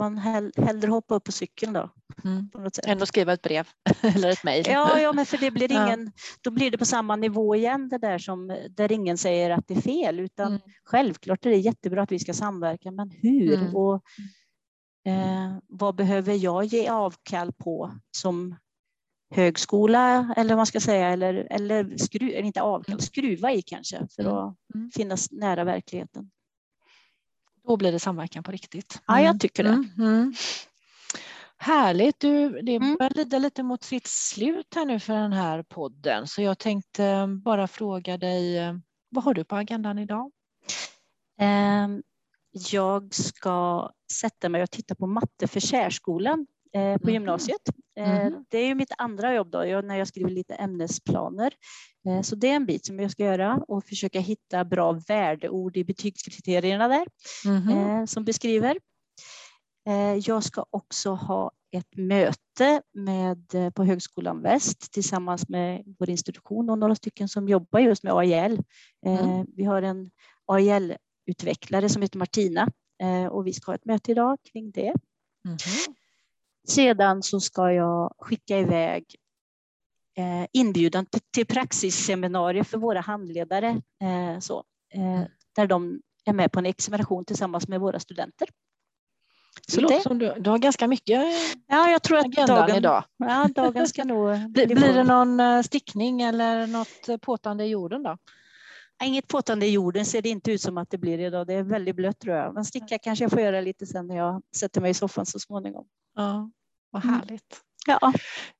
har 0.00 0.10
man 0.10 0.18
hell, 0.18 0.52
hellre 0.56 0.90
hoppa 0.90 1.14
upp 1.14 1.24
på 1.24 1.32
cykeln 1.32 1.72
då. 1.72 1.90
Mm. 2.24 2.50
Än 2.86 3.02
att 3.02 3.08
skriva 3.08 3.32
ett 3.32 3.42
brev 3.42 3.68
eller 4.02 4.28
ett 4.28 4.44
mejl. 4.44 4.64
Ja, 4.68 5.00
ja, 5.00 5.12
men 5.12 5.26
för 5.26 5.38
det 5.38 5.50
blir 5.50 5.72
ingen, 5.84 6.04
ja. 6.04 6.22
då 6.40 6.50
blir 6.50 6.70
det 6.70 6.78
på 6.78 6.84
samma 6.84 7.16
nivå 7.16 7.56
igen 7.56 7.88
det 7.88 7.98
där 7.98 8.18
som 8.18 8.56
där 8.70 8.92
ingen 8.92 9.18
säger 9.18 9.50
att 9.50 9.68
det 9.68 9.74
är 9.74 9.80
fel, 9.80 10.20
utan 10.20 10.46
mm. 10.46 10.60
självklart 10.84 11.46
är 11.46 11.50
det 11.50 11.56
jättebra 11.56 12.02
att 12.02 12.12
vi 12.12 12.18
ska 12.18 12.34
samverka, 12.34 12.90
men 12.90 13.10
hur 13.10 13.54
mm. 13.54 13.76
och 13.76 14.02
eh, 15.06 15.56
vad 15.68 15.94
behöver 15.94 16.34
jag 16.34 16.64
ge 16.64 16.88
avkall 16.88 17.52
på 17.52 17.92
som 18.10 18.56
högskola 19.34 20.34
eller 20.36 20.48
vad 20.48 20.56
man 20.56 20.66
ska 20.66 20.80
säga, 20.80 21.08
eller, 21.08 21.46
eller 21.50 21.96
skru, 21.96 22.32
inte 22.32 22.62
avkall, 22.62 22.92
mm. 22.92 23.00
skruva 23.00 23.52
i 23.52 23.62
kanske 23.62 24.06
för 24.16 24.22
mm. 24.22 24.34
att 24.34 24.56
mm. 24.74 24.90
finnas 24.90 25.30
nära 25.30 25.64
verkligheten. 25.64 26.30
Då 27.66 27.76
blir 27.76 27.92
det 27.92 28.00
samverkan 28.00 28.42
på 28.42 28.52
riktigt. 28.52 29.02
Ja, 29.06 29.20
jag 29.20 29.40
tycker 29.40 29.62
det. 29.64 29.70
Mm. 29.70 29.90
Mm. 29.98 30.34
Härligt. 31.56 32.20
Du, 32.20 32.62
det 32.62 32.74
mm. 32.76 32.96
börjar 32.96 33.10
lida 33.10 33.38
lite 33.38 33.62
mot 33.62 33.84
sitt 33.84 34.06
slut 34.06 34.74
här 34.74 34.84
nu 34.84 35.00
för 35.00 35.12
den 35.12 35.32
här 35.32 35.62
podden, 35.62 36.26
så 36.26 36.42
jag 36.42 36.58
tänkte 36.58 37.26
bara 37.44 37.68
fråga 37.68 38.16
dig, 38.16 38.58
vad 39.08 39.24
har 39.24 39.34
du 39.34 39.44
på 39.44 39.56
agendan 39.56 39.98
idag? 39.98 40.30
Ehm, 41.40 42.02
jag 42.72 43.14
ska 43.14 43.90
sätta 44.12 44.48
mig 44.48 44.62
och 44.62 44.70
titta 44.70 44.94
på 44.94 45.06
matte 45.06 45.48
för 45.48 45.60
särskolan 45.60 46.46
eh, 46.74 46.98
på 46.98 47.08
mm. 47.08 47.14
gymnasiet. 47.14 47.62
Mm. 47.96 48.44
Det 48.48 48.58
är 48.58 48.66
ju 48.66 48.74
mitt 48.74 48.92
andra 48.98 49.34
jobb 49.34 49.50
då, 49.50 49.58
när 49.58 49.96
jag 49.96 50.08
skriver 50.08 50.30
lite 50.30 50.54
ämnesplaner. 50.54 51.52
Eh, 52.08 52.22
så 52.22 52.36
det 52.36 52.50
är 52.50 52.56
en 52.56 52.66
bit 52.66 52.86
som 52.86 53.00
jag 53.00 53.10
ska 53.10 53.24
göra 53.24 53.60
och 53.68 53.84
försöka 53.84 54.20
hitta 54.20 54.64
bra 54.64 54.92
värdeord 54.92 55.76
i 55.76 55.84
betygskriterierna 55.84 56.88
där 56.88 57.06
mm. 57.46 58.06
som 58.06 58.24
beskriver. 58.24 58.78
Jag 60.24 60.44
ska 60.44 60.64
också 60.70 61.10
ha 61.10 61.50
ett 61.70 61.96
möte 61.96 62.82
med, 62.92 63.46
på 63.74 63.84
Högskolan 63.84 64.42
Väst 64.42 64.92
tillsammans 64.92 65.48
med 65.48 65.82
vår 65.98 66.10
institution 66.10 66.70
och 66.70 66.78
några 66.78 66.94
stycken 66.94 67.28
som 67.28 67.48
jobbar 67.48 67.80
just 67.80 68.02
med 68.02 68.12
AIL. 68.12 68.62
Mm. 69.06 69.46
Vi 69.56 69.64
har 69.64 69.82
en 69.82 70.10
AIL-utvecklare 70.46 71.88
som 71.88 72.02
heter 72.02 72.18
Martina 72.18 72.68
och 73.30 73.46
vi 73.46 73.52
ska 73.52 73.70
ha 73.70 73.74
ett 73.74 73.84
möte 73.84 74.10
idag 74.10 74.38
kring 74.52 74.70
det. 74.70 74.94
Mm. 75.46 75.58
Sedan 76.68 77.22
så 77.22 77.40
ska 77.40 77.72
jag 77.72 78.14
skicka 78.18 78.58
iväg 78.58 79.04
eh, 80.16 80.46
inbjudan 80.52 81.06
till 81.32 81.46
praxisseminarier 81.46 82.64
för 82.64 82.78
våra 82.78 83.00
handledare, 83.00 83.68
eh, 84.02 84.40
så, 84.40 84.64
eh, 84.94 85.22
där 85.56 85.66
de 85.66 86.00
är 86.24 86.32
med 86.32 86.52
på 86.52 86.58
en 86.58 86.66
examination 86.66 87.24
tillsammans 87.24 87.68
med 87.68 87.80
våra 87.80 88.00
studenter. 88.00 88.48
Så 89.68 89.76
det 89.76 89.82
låter 89.82 90.00
som 90.00 90.18
du, 90.18 90.34
du 90.38 90.50
har 90.50 90.58
ganska 90.58 90.88
mycket 90.88 91.22
ja, 91.66 91.90
jag 91.90 92.02
tror 92.02 92.18
att 92.18 92.32
dagen, 92.32 92.76
idag. 92.76 93.04
Ja, 93.16 93.48
dagen 93.54 93.88
ska 93.88 94.04
nog 94.04 94.38
bli 94.50 94.66
Blir 94.66 94.94
det 94.94 95.04
någon 95.04 95.64
stickning 95.64 96.22
eller 96.22 96.66
något 96.66 97.20
påtande 97.22 97.64
i 97.64 97.68
jorden 97.68 98.02
då? 98.02 98.16
Inget 99.04 99.28
påtande 99.28 99.66
i 99.66 99.70
jorden 99.70 100.06
ser 100.06 100.22
det 100.22 100.28
inte 100.28 100.52
ut 100.52 100.60
som 100.60 100.78
att 100.78 100.90
det 100.90 100.98
blir 100.98 101.18
idag. 101.18 101.46
Det 101.46 101.54
är 101.54 101.62
väldigt 101.62 101.96
blött 101.96 102.18
tror 102.18 102.36
jag. 102.36 102.54
Men 102.54 102.64
sticka 102.64 102.98
kanske 102.98 103.24
jag 103.24 103.32
får 103.32 103.40
göra 103.40 103.60
lite 103.60 103.86
sen 103.86 104.06
när 104.06 104.16
jag 104.16 104.42
sätter 104.56 104.80
mig 104.80 104.90
i 104.90 104.94
soffan 104.94 105.26
så 105.26 105.38
småningom. 105.38 105.86
Ja, 106.14 106.50
vad 106.90 107.04
mm. 107.04 107.14
härligt. 107.14 107.60
Mm. 107.88 107.98
Ja. 108.00 108.12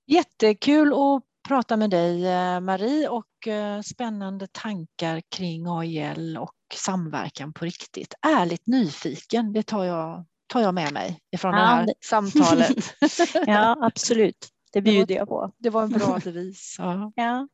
Jättekul 0.06 0.92
att 0.92 1.22
prata 1.48 1.76
med 1.76 1.90
dig 1.90 2.26
eh, 2.26 2.60
Marie 2.60 3.08
och 3.08 3.48
eh, 3.48 3.80
spännande 3.80 4.46
tankar 4.52 5.22
kring 5.28 5.66
AIL 5.68 6.38
och 6.38 6.54
samverkan 6.74 7.52
på 7.52 7.64
riktigt. 7.64 8.14
Ärligt 8.26 8.66
nyfiken, 8.66 9.52
det 9.52 9.62
tar 9.62 9.84
jag, 9.84 10.24
tar 10.46 10.60
jag 10.60 10.74
med 10.74 10.92
mig 10.92 11.18
ifrån 11.32 11.54
ja, 11.54 11.60
det 11.60 11.66
här 11.66 11.86
det... 11.86 11.94
samtalet. 12.04 12.94
ja, 13.46 13.76
absolut. 13.80 14.48
Det 14.72 14.82
bjuder 14.82 15.14
jag 15.14 15.28
på. 15.28 15.52
Det 15.58 15.70
var 15.70 15.82
en 15.82 15.90
bra 15.90 16.18
devis. 16.24 16.76
Ja. 16.78 17.12
ja. 17.16 17.48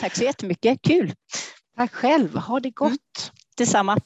Tack 0.00 0.16
så 0.16 0.24
jättemycket, 0.24 0.82
kul. 0.82 1.14
Tack 1.76 1.92
själv, 1.92 2.36
ha 2.36 2.60
det 2.60 2.70
gott. 2.70 2.90
Mm. 2.90 3.34
Detsamma. 3.56 3.98